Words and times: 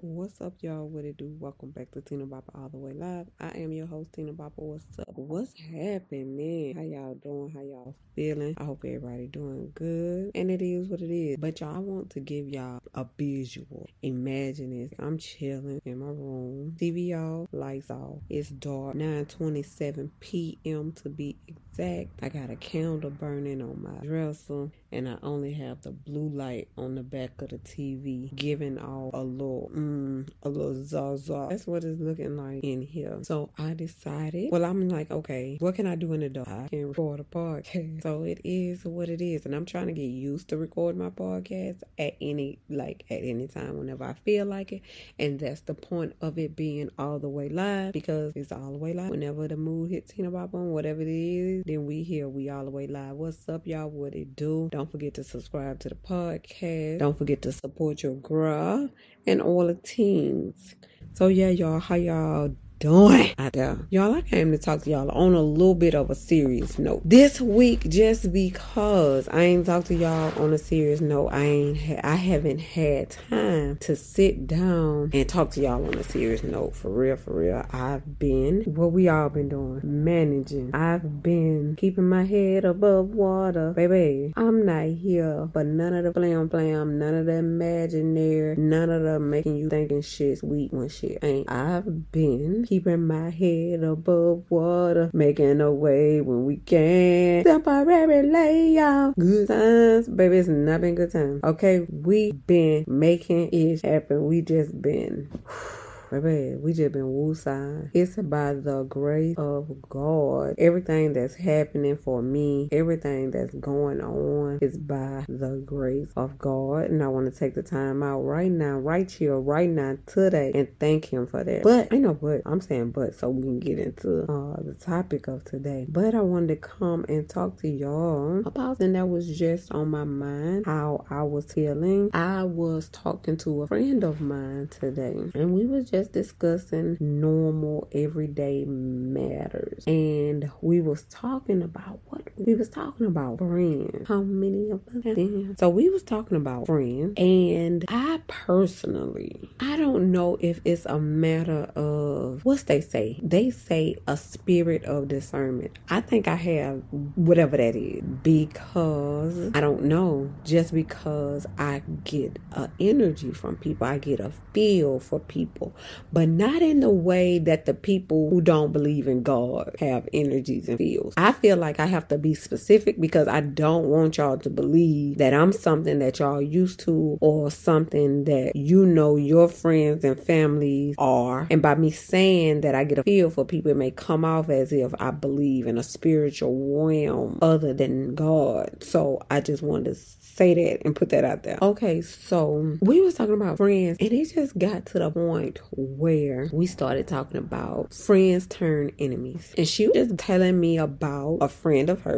What's 0.00 0.42
up, 0.42 0.52
y'all? 0.60 0.86
What 0.86 1.06
it 1.06 1.16
do? 1.16 1.34
Welcome 1.40 1.70
back 1.70 1.90
to 1.92 2.02
Tina 2.02 2.26
Bopper 2.26 2.54
All 2.54 2.68
the 2.68 2.76
Way 2.76 2.92
Live. 2.92 3.28
I 3.40 3.48
am 3.56 3.72
your 3.72 3.86
host, 3.86 4.12
Tina 4.12 4.34
Bopper. 4.34 4.52
What's 4.56 4.84
up? 4.98 5.08
What's 5.14 5.58
happening? 5.58 6.76
How 6.76 6.82
y'all 6.82 7.14
doing? 7.14 7.50
How 7.54 7.62
y'all 7.62 7.94
feeling? 8.14 8.54
I 8.58 8.64
hope 8.64 8.82
everybody 8.84 9.26
doing 9.26 9.72
good. 9.74 10.32
And 10.34 10.50
it 10.50 10.60
is 10.60 10.88
what 10.88 11.00
it 11.00 11.10
is. 11.10 11.38
But 11.38 11.60
y'all, 11.60 11.76
I 11.76 11.78
want 11.78 12.10
to 12.10 12.20
give 12.20 12.46
y'all 12.46 12.82
a 12.94 13.06
visual. 13.16 13.88
Imagine 14.02 14.82
this. 14.82 14.92
I'm 14.98 15.16
chilling 15.16 15.80
in 15.86 15.98
my 15.98 16.08
room. 16.08 16.76
TV 16.78 17.14
off, 17.16 17.48
lights 17.52 17.90
off. 17.90 18.18
It's 18.28 18.50
dark. 18.50 18.96
9:27 18.96 20.10
p.m. 20.20 20.92
to 20.92 21.08
be 21.08 21.38
I 21.78 22.28
got 22.32 22.48
a 22.50 22.56
candle 22.56 23.10
burning 23.10 23.60
on 23.60 23.82
my 23.82 24.06
dresser, 24.06 24.70
and 24.90 25.08
I 25.08 25.16
only 25.22 25.52
have 25.54 25.82
the 25.82 25.90
blue 25.90 26.28
light 26.28 26.68
on 26.78 26.94
the 26.94 27.02
back 27.02 27.42
of 27.42 27.50
the 27.50 27.58
TV, 27.58 28.34
giving 28.34 28.78
off 28.78 29.12
a 29.12 29.22
little, 29.22 29.70
mm, 29.74 30.28
a 30.42 30.48
little 30.48 30.82
zaza. 30.84 31.48
That's 31.50 31.66
what 31.66 31.84
it's 31.84 32.00
looking 32.00 32.36
like 32.36 32.64
in 32.64 32.80
here. 32.80 33.18
So 33.22 33.50
I 33.58 33.74
decided, 33.74 34.50
well, 34.52 34.64
I'm 34.64 34.88
like, 34.88 35.10
okay, 35.10 35.56
what 35.60 35.74
can 35.74 35.86
I 35.86 35.96
do 35.96 36.14
in 36.14 36.20
the 36.20 36.30
dark? 36.30 36.48
I 36.48 36.68
can 36.68 36.88
record 36.88 37.20
a 37.20 37.24
podcast. 37.24 38.02
So 38.02 38.22
it 38.22 38.40
is 38.42 38.84
what 38.84 39.08
it 39.08 39.20
is, 39.20 39.44
and 39.44 39.54
I'm 39.54 39.66
trying 39.66 39.88
to 39.88 39.92
get 39.92 40.02
used 40.02 40.48
to 40.48 40.56
record 40.56 40.96
my 40.96 41.10
podcast 41.10 41.82
at 41.98 42.16
any, 42.20 42.58
like, 42.70 43.04
at 43.10 43.22
any 43.22 43.48
time 43.48 43.76
whenever 43.76 44.04
I 44.04 44.14
feel 44.14 44.46
like 44.46 44.72
it, 44.72 44.82
and 45.18 45.38
that's 45.38 45.60
the 45.62 45.74
point 45.74 46.14
of 46.22 46.38
it 46.38 46.56
being 46.56 46.90
all 46.98 47.18
the 47.18 47.28
way 47.28 47.48
live 47.50 47.92
because 47.92 48.34
it's 48.34 48.52
all 48.52 48.72
the 48.72 48.78
way 48.78 48.94
live. 48.94 49.10
Whenever 49.10 49.46
the 49.46 49.56
mood 49.56 49.90
hits 49.90 50.12
Tina 50.12 50.30
Bop 50.30 50.54
on, 50.54 50.70
whatever 50.70 51.02
it 51.02 51.08
is, 51.08 51.65
then 51.66 51.84
we 51.84 52.04
here, 52.04 52.28
we 52.28 52.48
all 52.48 52.64
the 52.64 52.70
way 52.70 52.86
live. 52.86 53.16
What's 53.16 53.48
up, 53.48 53.66
y'all? 53.66 53.90
What 53.90 54.14
it 54.14 54.36
do? 54.36 54.68
Don't 54.70 54.88
forget 54.88 55.14
to 55.14 55.24
subscribe 55.24 55.80
to 55.80 55.88
the 55.88 55.96
podcast. 55.96 57.00
Don't 57.00 57.18
forget 57.18 57.42
to 57.42 57.50
support 57.50 58.04
your 58.04 58.14
girl 58.14 58.88
and 59.26 59.42
all 59.42 59.66
the 59.66 59.74
teams. 59.74 60.76
So 61.14 61.26
yeah, 61.26 61.48
y'all, 61.48 61.80
how 61.80 61.96
y'all 61.96 62.54
doing 62.78 63.34
out 63.38 63.52
there. 63.54 63.78
Y'all, 63.90 64.14
I 64.14 64.22
came 64.22 64.52
to 64.52 64.58
talk 64.58 64.82
to 64.82 64.90
y'all 64.90 65.10
on 65.10 65.34
a 65.34 65.42
little 65.42 65.74
bit 65.74 65.94
of 65.94 66.10
a 66.10 66.14
serious 66.14 66.78
note. 66.78 67.02
This 67.04 67.40
week, 67.40 67.88
just 67.88 68.32
because 68.32 69.28
I 69.28 69.42
ain't 69.42 69.66
talked 69.66 69.88
to 69.88 69.94
y'all 69.94 70.32
on 70.42 70.52
a 70.52 70.58
serious 70.58 71.00
note, 71.00 71.28
I 71.28 71.42
ain't 71.44 71.78
ha- 71.78 72.00
I 72.02 72.16
haven't 72.16 72.58
had 72.58 73.10
time 73.10 73.78
to 73.78 73.96
sit 73.96 74.46
down 74.46 75.10
and 75.12 75.28
talk 75.28 75.50
to 75.52 75.60
y'all 75.60 75.86
on 75.86 75.94
a 75.94 76.02
serious 76.02 76.42
note. 76.42 76.76
For 76.76 76.90
real, 76.90 77.16
for 77.16 77.34
real. 77.34 77.64
I've 77.72 78.18
been 78.18 78.62
what 78.66 78.92
we 78.92 79.08
all 79.08 79.28
been 79.28 79.48
doing, 79.48 79.80
managing. 79.82 80.74
I've 80.74 81.22
been 81.22 81.76
keeping 81.76 82.08
my 82.08 82.24
head 82.24 82.64
above 82.64 83.08
water. 83.08 83.72
Baby, 83.72 84.32
I'm 84.36 84.66
not 84.66 84.86
here 84.86 85.46
but 85.52 85.66
none 85.66 85.94
of 85.94 86.04
the 86.04 86.10
blam 86.10 86.48
blam, 86.48 86.98
none 86.98 87.14
of 87.14 87.26
the 87.26 87.34
imaginary, 87.34 88.56
none 88.56 88.90
of 88.90 89.02
the 89.02 89.18
making 89.18 89.56
you 89.56 89.68
thinking 89.68 90.02
shit 90.02 90.38
sweet 90.38 90.72
when 90.72 90.88
shit 90.88 91.18
ain't. 91.22 91.50
I've 91.50 92.12
been 92.12 92.65
keeping 92.66 93.06
my 93.06 93.30
head 93.30 93.82
above 93.82 94.44
water, 94.50 95.10
making 95.12 95.60
a 95.60 95.72
way 95.72 96.20
when 96.20 96.44
we 96.44 96.56
can. 96.56 97.44
Temporary 97.44 98.28
layout, 98.28 99.18
good 99.18 99.48
times, 99.48 100.08
baby. 100.08 100.38
It's 100.38 100.48
not 100.48 100.80
been 100.80 100.94
good 100.94 101.12
times. 101.12 101.40
Okay, 101.44 101.86
we 101.90 102.32
been 102.32 102.84
making 102.86 103.50
it 103.52 103.82
happen. 103.82 104.26
We 104.26 104.42
just 104.42 104.80
been. 104.80 105.30
We 106.10 106.72
just 106.72 106.92
been 106.92 107.02
woosah. 107.04 107.90
It's 107.92 108.16
by 108.16 108.54
the 108.54 108.84
grace 108.88 109.36
of 109.38 109.68
God. 109.88 110.54
Everything 110.58 111.12
that's 111.12 111.34
happening 111.34 111.96
for 111.96 112.22
me, 112.22 112.68
everything 112.70 113.30
that's 113.32 113.54
going 113.54 114.00
on 114.00 114.58
is 114.62 114.76
by 114.76 115.24
the 115.28 115.62
grace 115.64 116.12
of 116.16 116.38
God. 116.38 116.90
And 116.90 117.02
I 117.02 117.08
want 117.08 117.32
to 117.32 117.36
take 117.36 117.54
the 117.54 117.62
time 117.62 118.02
out 118.02 118.20
right 118.20 118.50
now, 118.50 118.78
right 118.78 119.10
here, 119.10 119.38
right 119.38 119.68
now, 119.68 119.98
today, 120.06 120.52
and 120.54 120.68
thank 120.78 121.06
Him 121.06 121.26
for 121.26 121.42
that. 121.42 121.62
But 121.62 121.92
I 121.92 121.98
know 121.98 122.14
but 122.14 122.42
I'm 122.46 122.60
saying 122.60 122.92
but 122.92 123.14
so 123.14 123.28
we 123.28 123.42
can 123.42 123.58
get 123.60 123.78
into 123.78 124.22
uh, 124.22 124.62
the 124.62 124.74
topic 124.74 125.26
of 125.28 125.44
today. 125.44 125.86
But 125.88 126.14
I 126.14 126.20
wanted 126.20 126.48
to 126.48 126.56
come 126.56 127.04
and 127.08 127.28
talk 127.28 127.58
to 127.62 127.68
y'all 127.68 128.40
about 128.46 128.78
something 128.78 128.92
that 128.92 129.06
was 129.06 129.36
just 129.38 129.72
on 129.72 129.90
my 129.90 130.04
mind, 130.04 130.66
how 130.66 131.04
I 131.10 131.22
was 131.22 131.52
feeling. 131.52 132.10
I 132.14 132.44
was 132.44 132.88
talking 132.90 133.36
to 133.38 133.62
a 133.62 133.66
friend 133.66 134.04
of 134.04 134.20
mine 134.20 134.68
today, 134.70 135.16
and 135.34 135.52
we 135.52 135.66
was 135.66 135.90
just 135.90 135.95
discussing 136.08 136.96
normal 137.00 137.88
everyday 137.92 138.64
matters. 138.64 139.84
And 139.86 140.50
we 140.60 140.80
was 140.80 141.04
talking 141.04 141.62
about 141.62 142.00
we 142.36 142.54
was 142.54 142.68
talking 142.68 143.06
about 143.06 143.38
friends. 143.38 144.06
How 144.08 144.22
many 144.22 144.70
of 144.70 144.80
us? 144.88 145.58
So 145.58 145.68
we 145.68 145.88
was 145.90 146.02
talking 146.02 146.36
about 146.36 146.66
friends 146.66 147.14
and 147.16 147.84
i 147.88 148.20
personally 148.28 149.48
i 149.60 149.76
don't 149.76 150.10
know 150.10 150.36
if 150.40 150.60
it's 150.64 150.86
a 150.86 150.98
matter 150.98 151.70
of 151.74 152.44
what's 152.44 152.64
they 152.64 152.80
say? 152.80 153.18
They 153.22 153.50
say 153.50 153.96
a 154.06 154.16
spirit 154.16 154.84
of 154.84 155.08
discernment. 155.08 155.78
I 155.88 156.00
think 156.00 156.28
i 156.28 156.34
have 156.34 156.82
whatever 157.14 157.56
that 157.56 157.76
is 157.76 158.02
because 158.22 159.50
i 159.54 159.60
don't 159.60 159.84
know. 159.84 160.30
Just 160.44 160.74
because 160.74 161.46
i 161.58 161.82
get 162.04 162.38
a 162.52 162.70
energy 162.78 163.32
from 163.32 163.56
people 163.56 163.86
i 163.86 163.98
get 163.98 164.20
a 164.20 164.30
feel 164.52 165.00
for 165.00 165.20
people 165.20 165.74
but 166.12 166.28
not 166.28 166.62
in 166.62 166.80
the 166.80 166.90
way 166.90 167.38
that 167.38 167.66
the 167.66 167.74
people 167.74 168.30
who 168.30 168.40
don't 168.40 168.72
believe 168.72 169.08
in 169.08 169.22
God 169.22 169.76
have 169.80 170.08
energies 170.12 170.68
and 170.68 170.78
feels. 170.78 171.14
I 171.16 171.32
feel 171.32 171.56
like 171.56 171.80
I 171.80 171.86
have 171.86 172.08
to 172.08 172.18
be 172.26 172.34
specific 172.34 173.00
because 173.00 173.28
I 173.28 173.40
don't 173.40 173.84
want 173.84 174.16
y'all 174.16 174.38
to 174.38 174.50
believe 174.50 175.18
that 175.18 175.32
I'm 175.32 175.52
something 175.52 176.00
that 176.00 176.18
y'all 176.18 176.42
used 176.42 176.80
to 176.80 177.18
or 177.20 177.52
something 177.52 178.24
that 178.24 178.56
you 178.56 178.84
know 178.84 179.14
your 179.16 179.48
friends 179.48 180.02
and 180.02 180.18
families 180.18 180.96
are. 180.98 181.46
And 181.50 181.62
by 181.62 181.76
me 181.76 181.92
saying 181.92 182.62
that 182.62 182.74
I 182.74 182.82
get 182.82 182.98
a 182.98 183.04
feel 183.04 183.30
for 183.30 183.44
people, 183.44 183.70
it 183.70 183.76
may 183.76 183.92
come 183.92 184.24
off 184.24 184.48
as 184.48 184.72
if 184.72 184.92
I 184.98 185.12
believe 185.12 185.68
in 185.68 185.78
a 185.78 185.84
spiritual 185.84 186.84
realm 186.84 187.38
other 187.42 187.72
than 187.72 188.16
God. 188.16 188.82
So 188.82 189.20
I 189.30 189.40
just 189.40 189.62
wanted 189.62 189.94
to 189.94 189.94
say 189.94 190.54
that 190.54 190.84
and 190.84 190.96
put 190.96 191.10
that 191.10 191.24
out 191.24 191.44
there. 191.44 191.58
Okay, 191.62 192.02
so 192.02 192.76
we 192.80 193.00
was 193.00 193.14
talking 193.14 193.34
about 193.34 193.56
friends 193.56 193.98
and 194.00 194.12
it 194.12 194.34
just 194.34 194.58
got 194.58 194.84
to 194.86 194.98
the 194.98 195.10
point 195.10 195.60
where 195.70 196.48
we 196.52 196.66
started 196.66 197.06
talking 197.06 197.38
about 197.38 197.94
friends 197.94 198.48
turn 198.48 198.90
enemies. 198.98 199.54
And 199.56 199.68
she 199.68 199.86
was 199.86 200.08
just 200.08 200.18
telling 200.18 200.58
me 200.58 200.76
about 200.76 201.38
a 201.40 201.48
friend 201.48 201.88
of 201.88 202.02
hers 202.02 202.15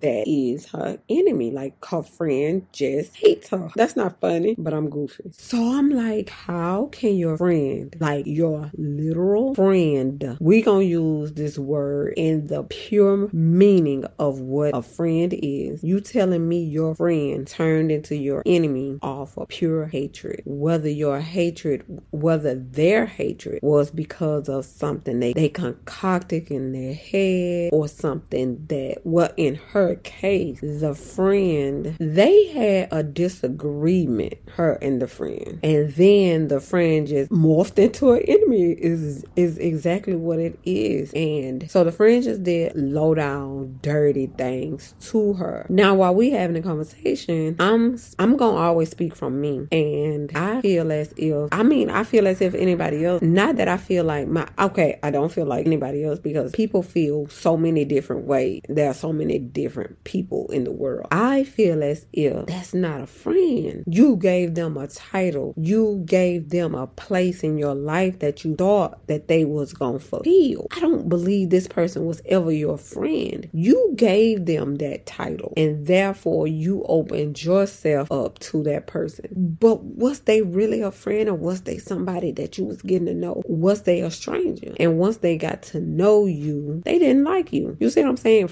that 0.00 0.24
is 0.26 0.66
her 0.66 0.98
enemy. 1.08 1.50
Like 1.50 1.84
her 1.84 2.02
friend 2.02 2.66
just 2.72 3.16
hates 3.16 3.48
her. 3.50 3.70
That's 3.76 3.96
not 3.96 4.20
funny, 4.20 4.54
but 4.58 4.72
I'm 4.74 4.90
goofy. 4.90 5.30
So 5.32 5.58
I'm 5.78 5.90
like, 5.90 6.30
how 6.30 6.88
can 6.92 7.16
your 7.16 7.36
friend, 7.36 7.94
like 8.00 8.26
your 8.26 8.70
literal 8.76 9.54
friend, 9.54 10.36
we 10.40 10.62
gonna 10.62 10.84
use 10.84 11.32
this 11.32 11.58
word 11.58 12.14
in 12.16 12.46
the 12.46 12.62
pure 12.64 13.28
meaning 13.32 14.04
of 14.18 14.40
what 14.40 14.74
a 14.74 14.82
friend 14.82 15.34
is. 15.42 15.82
You 15.82 16.00
telling 16.00 16.48
me 16.48 16.62
your 16.62 16.94
friend 16.94 17.46
turned 17.46 17.90
into 17.92 18.16
your 18.16 18.42
enemy 18.46 18.98
off 19.02 19.36
of 19.36 19.48
pure 19.48 19.86
hatred. 19.86 20.42
Whether 20.44 20.88
your 20.88 21.20
hatred, 21.20 21.84
whether 22.10 22.54
their 22.54 23.06
hatred 23.06 23.60
was 23.62 23.90
because 23.90 24.48
of 24.48 24.64
something 24.64 25.20
they, 25.20 25.32
they 25.32 25.48
concocted 25.48 26.50
in 26.50 26.72
their 26.72 26.94
head 26.94 27.70
or 27.72 27.88
something 27.88 28.66
that, 28.68 29.00
well, 29.22 29.32
in 29.36 29.54
her 29.54 29.94
case, 30.02 30.58
the 30.60 30.96
friend, 30.96 31.96
they 32.00 32.48
had 32.48 32.88
a 32.90 33.04
disagreement, 33.04 34.34
her 34.56 34.72
and 34.82 35.00
the 35.00 35.06
friend. 35.06 35.60
And 35.62 35.92
then 35.92 36.48
the 36.48 36.60
friend 36.60 37.06
just 37.06 37.30
morphed 37.30 37.78
into 37.78 38.10
an 38.12 38.22
enemy 38.26 38.72
is 38.72 39.24
is 39.36 39.58
exactly 39.58 40.16
what 40.16 40.40
it 40.40 40.58
is. 40.64 41.12
And 41.12 41.70
so 41.70 41.84
the 41.84 41.92
friend 41.92 42.24
just 42.24 42.42
did 42.42 42.74
low 42.74 43.14
down, 43.14 43.78
dirty 43.80 44.26
things 44.26 44.94
to 45.02 45.34
her. 45.34 45.66
Now 45.68 45.94
while 45.94 46.16
we 46.16 46.30
having 46.30 46.56
a 46.56 46.62
conversation, 46.62 47.54
I'm 47.60 47.96
I'm 48.18 48.36
gonna 48.36 48.56
always 48.56 48.90
speak 48.90 49.14
from 49.14 49.40
me. 49.40 49.68
And 49.70 50.32
I 50.34 50.62
feel 50.62 50.90
as 50.90 51.14
if 51.16 51.48
I 51.52 51.62
mean 51.62 51.90
I 51.90 52.02
feel 52.02 52.26
as 52.26 52.40
if 52.40 52.54
anybody 52.54 53.04
else 53.04 53.22
not 53.22 53.54
that 53.56 53.68
I 53.68 53.76
feel 53.76 54.04
like 54.04 54.26
my 54.26 54.48
okay, 54.58 54.98
I 55.04 55.12
don't 55.12 55.30
feel 55.30 55.46
like 55.46 55.64
anybody 55.64 56.02
else 56.02 56.18
because 56.18 56.50
people 56.50 56.82
feel 56.82 57.28
so 57.28 57.56
many 57.56 57.84
different 57.84 58.24
ways. 58.24 58.62
There 58.68 58.90
are 58.90 58.94
so 58.94 59.11
many 59.12 59.38
different 59.38 60.02
people 60.04 60.48
in 60.50 60.64
the 60.64 60.72
world. 60.72 61.06
I 61.10 61.44
feel 61.44 61.82
as 61.82 62.06
if 62.12 62.46
that's 62.46 62.74
not 62.74 63.00
a 63.00 63.06
friend. 63.06 63.84
You 63.86 64.16
gave 64.16 64.54
them 64.54 64.76
a 64.76 64.88
title. 64.88 65.54
You 65.56 66.02
gave 66.04 66.50
them 66.50 66.74
a 66.74 66.86
place 66.86 67.42
in 67.42 67.58
your 67.58 67.74
life 67.74 68.18
that 68.20 68.44
you 68.44 68.56
thought 68.56 69.06
that 69.06 69.28
they 69.28 69.44
was 69.44 69.72
gonna 69.72 69.98
fulfill. 69.98 70.66
I 70.72 70.80
don't 70.80 71.08
believe 71.08 71.50
this 71.50 71.68
person 71.68 72.06
was 72.06 72.22
ever 72.26 72.52
your 72.52 72.78
friend. 72.78 73.48
You 73.52 73.92
gave 73.96 74.46
them 74.46 74.76
that 74.76 75.06
title 75.06 75.52
and 75.56 75.86
therefore 75.86 76.46
you 76.46 76.84
opened 76.88 77.42
yourself 77.42 78.10
up 78.10 78.38
to 78.40 78.62
that 78.64 78.86
person. 78.86 79.56
But 79.60 79.82
was 79.82 80.20
they 80.20 80.42
really 80.42 80.80
a 80.82 80.90
friend 80.90 81.28
or 81.28 81.34
was 81.34 81.62
they 81.62 81.78
somebody 81.78 82.32
that 82.32 82.58
you 82.58 82.64
was 82.64 82.82
getting 82.82 83.06
to 83.06 83.14
know, 83.14 83.42
was 83.46 83.82
they 83.82 84.00
a 84.00 84.10
stranger? 84.10 84.74
And 84.78 84.98
once 84.98 85.18
they 85.18 85.36
got 85.36 85.62
to 85.64 85.80
know 85.80 86.26
you, 86.26 86.82
they 86.84 86.98
didn't 86.98 87.24
like 87.24 87.52
you. 87.52 87.76
You 87.80 87.90
see 87.90 88.02
what 88.02 88.10
I'm 88.10 88.16
saying? 88.16 88.48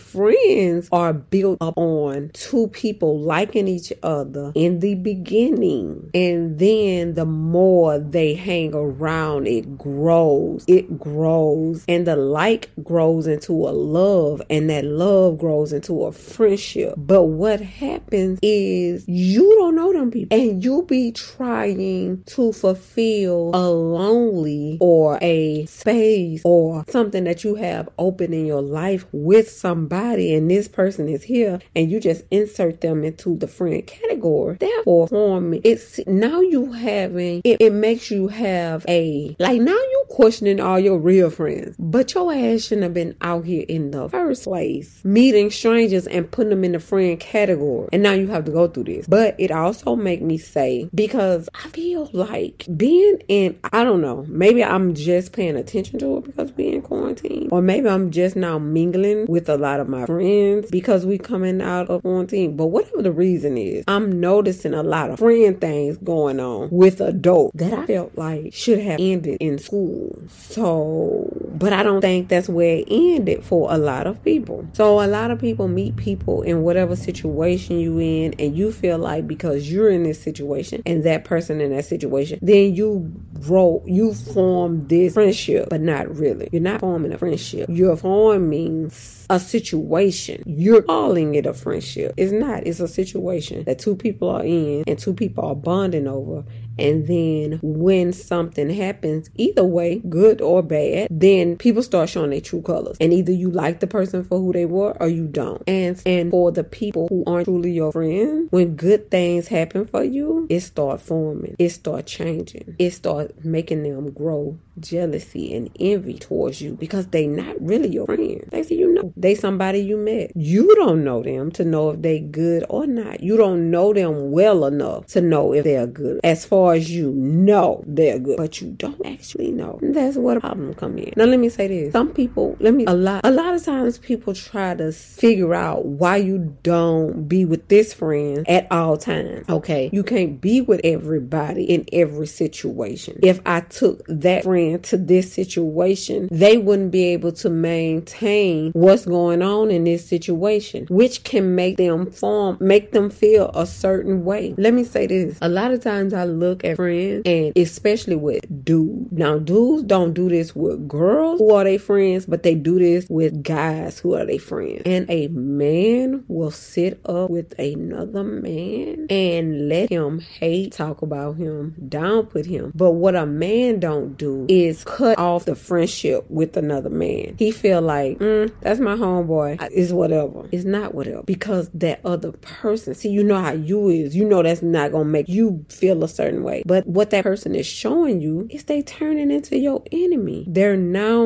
Friends 0.51 0.89
are 0.91 1.13
built 1.13 1.59
up 1.61 1.79
on 1.79 2.31
two 2.33 2.67
people 2.69 3.21
liking 3.21 3.69
each 3.69 3.93
other 4.03 4.51
in 4.55 4.81
the 4.81 4.97
beginning. 4.97 6.11
And 6.13 6.59
then 6.59 7.15
the 7.15 7.25
more 7.25 7.99
they 7.99 8.35
hang 8.35 8.75
around, 8.75 9.47
it 9.47 9.79
grows. 9.79 10.65
It 10.67 10.99
grows. 10.99 11.85
And 11.87 12.07
the 12.07 12.17
like 12.17 12.71
grows 12.83 13.29
into 13.29 13.53
a 13.53 13.71
love. 13.71 14.43
And 14.51 14.69
that 14.71 14.85
love 14.85 15.39
grows 15.39 15.73
into 15.73 16.05
a 16.05 16.13
friendship. 16.13 16.95
But 16.97 17.25
what 17.25 17.61
happens 17.61 18.41
is 18.43 19.05
you 19.07 19.55
don't 19.57 19.77
know 19.77 19.93
them 19.93 20.11
people. 20.11 20.37
And 20.37 20.65
you 20.65 20.83
be 20.83 21.13
trying 21.13 22.25
to 22.25 22.53
fulfill 22.53 23.53
a 23.55 23.71
lonely 23.71 24.79
or 24.81 25.17
a 25.23 25.65
space 25.67 26.43
or 26.45 26.85
something 26.89 27.25
that 27.25 27.45
you 27.45 27.55
have 27.55 27.89
open 27.99 28.33
in 28.33 28.47
your 28.47 28.63
life 28.63 29.07
with 29.13 29.49
somebody 29.51 30.40
this 30.49 30.69
person 30.69 31.09
is 31.09 31.25
here 31.25 31.61
and 31.75 31.91
you 31.91 32.01
just 32.01 32.25
insert 32.31 32.81
them 32.81 33.05
into 33.05 33.37
the 33.37 33.49
friend 33.49 33.87
category. 33.87 34.57
Therefore, 34.59 35.09
forming 35.09 35.61
it's 35.65 36.01
now 36.07 36.41
you 36.41 36.73
having 36.73 37.43
it, 37.45 37.61
it 37.61 37.73
makes 37.73 38.11
you 38.11 38.29
have 38.29 38.85
a 38.89 39.37
like 39.39 39.61
now 39.61 39.73
you 39.73 40.00
questioning 40.11 40.61
all 40.61 40.79
your 40.79 40.99
real 40.99 41.31
friends. 41.31 41.77
But 41.79 42.13
your 42.13 42.33
ass 42.33 42.65
shouldn't 42.65 42.83
have 42.83 42.95
been 42.95 43.17
out 43.23 43.47
here 43.47 43.65
in 43.69 43.93
the 43.93 44.09
first 44.09 44.45
place 44.45 45.01
meeting 45.05 45.51
strangers 45.51 46.07
and 46.07 46.31
putting 46.31 46.51
them 46.51 46.65
in 46.65 46.73
the 46.73 46.81
friend 46.81 47.19
category. 47.19 47.89
And 47.93 48.03
now 48.03 48.13
you 48.13 48.27
have 48.29 48.45
to 48.45 48.51
go 48.51 48.69
through 48.69 48.85
this. 48.85 49.07
But 49.07 49.37
it 49.39 49.51
also 49.51 49.97
make 49.97 50.21
me 50.21 50.37
say 50.37 50.91
because 50.95 51.49
I 51.55 51.69
feel 51.69 52.11
like 52.13 52.67
being 52.77 53.23
in 53.29 53.59
I 53.73 53.85
don't 53.85 54.03
know, 54.03 54.27
maybe 54.29 54.63
I'm 54.65 54.95
just 54.95 55.33
paying 55.33 55.57
attention 55.57 55.99
to 56.01 56.19
it 56.19 56.25
because 56.25 56.53
we 56.53 56.69
in 56.69 56.83
quarantine. 56.83 57.49
Or 57.53 57.63
maybe 57.63 57.89
I'm 57.89 58.11
just 58.11 58.37
now 58.37 58.59
mingling 58.59 59.27
with 59.27 59.49
a 59.49 59.57
lot 59.57 59.81
of 59.81 59.89
my 59.89 60.07
friends 60.07 60.71
because 60.71 61.07
we 61.07 61.19
coming 61.19 61.63
out 61.63 61.89
of 61.89 62.03
quarantine. 62.03 62.57
But 62.57 62.67
whatever 62.67 63.03
the 63.03 63.13
reason 63.13 63.57
is, 63.57 63.85
I'm 63.87 64.21
noticing 64.21 64.75
a 64.75 64.83
lot 64.83 65.11
of 65.11 65.21
friend 65.21 65.61
things 65.61 65.99
going 65.99 66.41
on 66.41 66.69
with 66.71 67.01
adults 67.01 67.57
that 67.57 67.73
I 67.73 67.87
felt 67.87 68.19
like 68.19 68.53
should 68.53 68.81
have 68.81 68.99
ended 69.01 69.39
in 69.41 69.59
school. 69.59 70.00
So, 70.29 71.29
but 71.53 71.73
I 71.73 71.83
don't 71.83 72.01
think 72.01 72.29
that's 72.29 72.49
where 72.49 72.79
it 72.79 72.89
ended 72.91 73.45
for 73.45 73.73
a 73.73 73.79
lot 73.79 74.07
of 74.07 74.23
people. 74.25 74.67
So 74.73 75.01
a 75.01 75.07
lot 75.07 75.31
of 75.31 75.39
people 75.39 75.69
meet 75.69 75.97
people 75.97 76.43
in 76.43 76.63
whatever 76.63 76.97
situation 76.97 77.79
you 77.79 77.99
in 77.99 78.35
and 78.39 78.57
you 78.57 78.73
feel 78.73 78.99
like 78.99 79.27
because 79.27 79.71
you're 79.71 79.91
in 79.91 80.03
this 80.05 80.23
situation 80.23 80.83
and 80.87 81.05
that 81.05 81.25
person 81.25 81.61
in 81.61 81.75
that 81.75 81.85
situation, 81.85 82.39
then 82.43 82.75
you 82.75 83.13
grow, 83.41 83.83
you 83.87 84.15
form 84.15 84.87
this 84.89 85.15
friendship, 85.15 85.69
but 85.71 85.81
not 85.81 86.15
really. 86.17 86.49
You're 86.53 86.63
not 86.63 86.81
forming 86.81 87.13
a 87.13 87.19
friendship. 87.19 87.69
You're 87.71 87.97
forming 87.97 88.93
a 89.31 89.41
situation. 89.41 90.43
You're 90.45 90.83
calling 90.83 91.35
it 91.35 91.47
a 91.47 91.55
friendship. 91.55 92.15
It's 92.17 92.33
not. 92.33 92.67
It's 92.67 92.81
a 92.81 92.89
situation 92.89 93.65
that 93.65 93.79
two 93.79 93.97
people 93.97 94.29
are 94.29 94.45
in 94.45 94.85
and 94.87 94.99
two 94.99 95.15
people 95.15 95.45
are 95.45 95.55
bonding 95.55 96.07
over. 96.07 96.45
And 96.79 97.07
then 97.07 97.61
when 97.63 98.13
something 98.13 98.71
happens, 98.71 99.31
either 99.35 99.65
way, 99.65 100.01
good 100.09 100.41
or 100.41 100.63
bad, 100.63 101.09
then 101.11 101.40
people 101.59 101.83
start 101.83 102.09
showing 102.09 102.31
their 102.31 102.41
true 102.41 102.63
colors. 102.63 102.97
And 103.01 103.13
either 103.13 103.33
you 103.33 103.51
like 103.51 103.81
the 103.81 103.87
person 103.87 104.25
for 104.25 104.39
who 104.39 104.53
they 104.53 104.67
were 104.67 104.97
or 105.01 105.09
you 105.09 105.27
don't. 105.27 105.63
And 105.67 106.01
and 106.07 106.31
for 106.31 106.53
the 106.53 106.65
people 106.65 107.09
who 107.09 107.25
aren't 107.27 107.47
truly 107.47 107.73
your 107.73 107.93
friends, 107.93 108.49
when 108.51 108.77
good 108.77 109.11
things 109.11 109.49
happen 109.49 109.87
for 109.87 110.05
you, 110.05 110.47
it 110.49 110.61
start 110.61 111.01
forming. 111.01 111.57
It 111.59 111.71
start 111.71 112.07
changing. 112.07 112.77
It 112.79 112.91
start 112.91 113.45
making 113.45 113.83
them 113.83 114.11
grow 114.11 114.59
jealousy 114.81 115.55
and 115.55 115.71
envy 115.79 116.19
towards 116.19 116.61
you 116.61 116.75
because 116.75 117.09
they 117.09 117.27
not 117.27 117.61
really 117.61 117.89
your 117.89 118.07
friends. 118.07 118.49
They 118.51 118.63
say 118.63 118.77
you 118.77 118.93
know 118.93 119.13
they 119.17 119.35
somebody 119.35 119.81
you 119.81 119.97
met. 119.97 120.33
You 120.35 120.75
don't 120.77 121.05
know 121.05 121.23
them 121.23 121.51
to 121.53 121.65
know 121.65 121.91
if 121.91 122.03
they 122.03 122.21
good 122.21 122.65
or 122.69 122.87
not. 122.87 123.21
You 123.21 123.37
don't 123.37 123.71
know 123.71 123.93
them 123.93 124.31
well 124.31 124.65
enough 124.65 125.07
to 125.09 125.21
know 125.21 125.53
if 125.53 125.65
they're 125.65 125.87
good. 125.87 126.21
As 126.25 126.45
far 126.45 126.75
as 126.75 126.91
you 126.91 127.13
know 127.13 127.85
they're 127.87 128.19
good, 128.19 128.37
but 128.37 128.61
you 128.61 128.71
don't 128.73 129.05
actually 129.05 129.53
know. 129.53 129.79
And 129.83 129.95
that's 129.95 130.17
where 130.17 130.35
the 130.35 130.41
problem 130.41 130.75
come 130.75 130.99
in. 130.99 131.13
Now 131.17 131.27
let 131.31 131.41
me 131.41 131.49
say 131.49 131.69
this. 131.69 131.93
Some 131.93 132.13
people, 132.13 132.57
let 132.61 132.75
me 132.75 132.85
a 132.87 132.95
lot 132.95 133.21
a 133.25 133.31
lot 133.31 133.55
of 133.55 133.65
times 133.65 133.99
people 133.99 134.35
try 134.35 134.75
to 134.75 134.93
figure 134.93 135.55
out 135.55 135.85
why 135.85 136.17
you 136.17 136.57
don't 136.63 137.29
be 137.29 137.45
with 137.45 137.69
this 137.69 137.95
friend 137.95 138.49
at 138.49 138.67
all 138.71 138.97
times. 138.97 139.49
Okay. 139.49 139.91
You 139.93 140.03
can't 140.03 140.41
be 140.41 140.61
with 140.61 140.81
everybody 140.85 141.65
in 141.65 141.87
every 141.93 142.27
situation. 142.27 143.19
If 143.23 143.41
I 143.47 143.61
took 143.61 144.05
that 144.09 144.45
friend 144.45 144.83
to 144.85 144.97
this 144.97 145.33
situation, 145.33 146.29
they 146.31 146.59
wouldn't 146.59 146.91
be 146.91 147.05
able 147.07 147.33
to 147.33 147.51
maintain 147.51 148.73
what's 148.73 149.07
going 149.07 149.43
on 149.43 149.71
in 149.71 149.85
this 149.85 150.07
situation, 150.07 150.87
which 150.91 151.25
can 151.25 151.55
make 151.55 151.77
them 151.77 152.11
form, 152.11 152.57
make 152.61 152.93
them 152.93 153.11
feel 153.11 153.51
a 153.55 153.67
certain 153.67 154.25
way. 154.25 154.55
Let 154.59 154.75
me 154.75 154.85
say 154.85 155.07
this. 155.07 155.39
A 155.41 155.49
lot 155.49 155.73
of 155.73 155.83
times 155.83 156.15
I 156.15 156.25
look 156.25 156.65
at 156.65 156.77
friends 156.77 157.23
and 157.25 157.53
especially 157.57 158.17
with 158.17 158.65
dudes. 158.65 159.13
Now, 159.13 159.39
dudes 159.39 159.85
don't 159.85 160.13
do 160.13 160.29
this 160.29 160.55
with 160.55 160.89
girls 160.89 161.20
who 161.21 161.55
are 161.55 161.65
their 161.65 161.79
friends, 161.79 162.27
but 162.27 162.43
they 162.43 162.55
do 162.55 162.79
this 162.79 163.07
with 163.09 163.43
guys 163.43 163.99
who 163.99 164.15
are 164.15 164.25
their 164.25 164.39
friends. 164.39 164.83
And 164.87 165.09
a 165.11 165.29
man 165.29 166.25
will 166.29 166.51
sit 166.51 167.01
up 167.05 167.31
with 167.31 167.59
another 167.59 168.25
man 168.25 169.07
and 169.11 169.69
let 169.69 169.91
him 169.91 170.21
hate, 170.21 170.73
talk 170.73 171.03
about 171.03 171.37
him, 171.37 171.75
downput 171.89 172.47
him. 172.47 172.73
But 172.75 172.93
what 172.93 173.17
a 173.17 173.27
man 173.27 173.81
don't 173.81 174.17
do 174.17 174.47
is 174.49 174.85
cut 174.85 175.19
off 175.19 175.45
the 175.45 175.55
friendship 175.55 176.25
with 176.29 176.57
another 176.57 176.91
man. 176.91 177.37
He 177.39 177.51
feel 177.51 177.83
like, 177.83 178.19
mm, 178.19 178.53
that's 178.61 178.81
my 178.81 178.95
homeboy. 178.95 179.59
It's 179.73 179.93
whatever. 179.93 180.49
It's 180.53 180.65
not 180.65 180.95
whatever. 180.95 181.23
Because 181.23 181.71
that 181.75 182.01
other 182.05 182.33
person, 182.33 182.95
see, 182.95 183.11
you 183.11 183.23
know 183.23 183.41
how 183.41 183.53
you 183.53 183.89
is. 183.89 184.17
You 184.17 184.25
know 184.25 184.43
that's 184.43 184.63
not 184.63 184.93
gonna 184.93 185.05
make 185.05 185.29
you 185.29 185.65
feel 185.69 186.03
a 186.05 186.09
certain 186.09 186.43
way. 186.43 186.63
But 186.67 186.87
what 186.87 187.11
that 187.11 187.25
person 187.25 187.55
is 187.55 187.67
showing 187.67 188.21
you 188.21 188.49
is 188.51 188.65
they 188.65 188.83
turning 188.83 189.31
into 189.31 189.59
your 189.59 189.83
enemy. 189.93 190.45
They're 190.49 190.77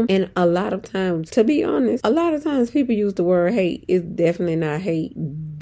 and 0.09 0.31
a 0.37 0.47
lot 0.47 0.73
of 0.73 0.83
times, 0.83 1.31
to 1.31 1.45
be 1.45 1.65
honest, 1.65 2.05
a 2.05 2.11
lot 2.11 2.35
of 2.35 2.43
times 2.43 2.71
people 2.71 2.95
use 2.95 3.15
the 3.15 3.25
word 3.25 3.53
hate. 3.53 3.85
It's 3.89 4.05
definitely 4.05 4.57
not 4.57 4.81
hate 4.81 5.13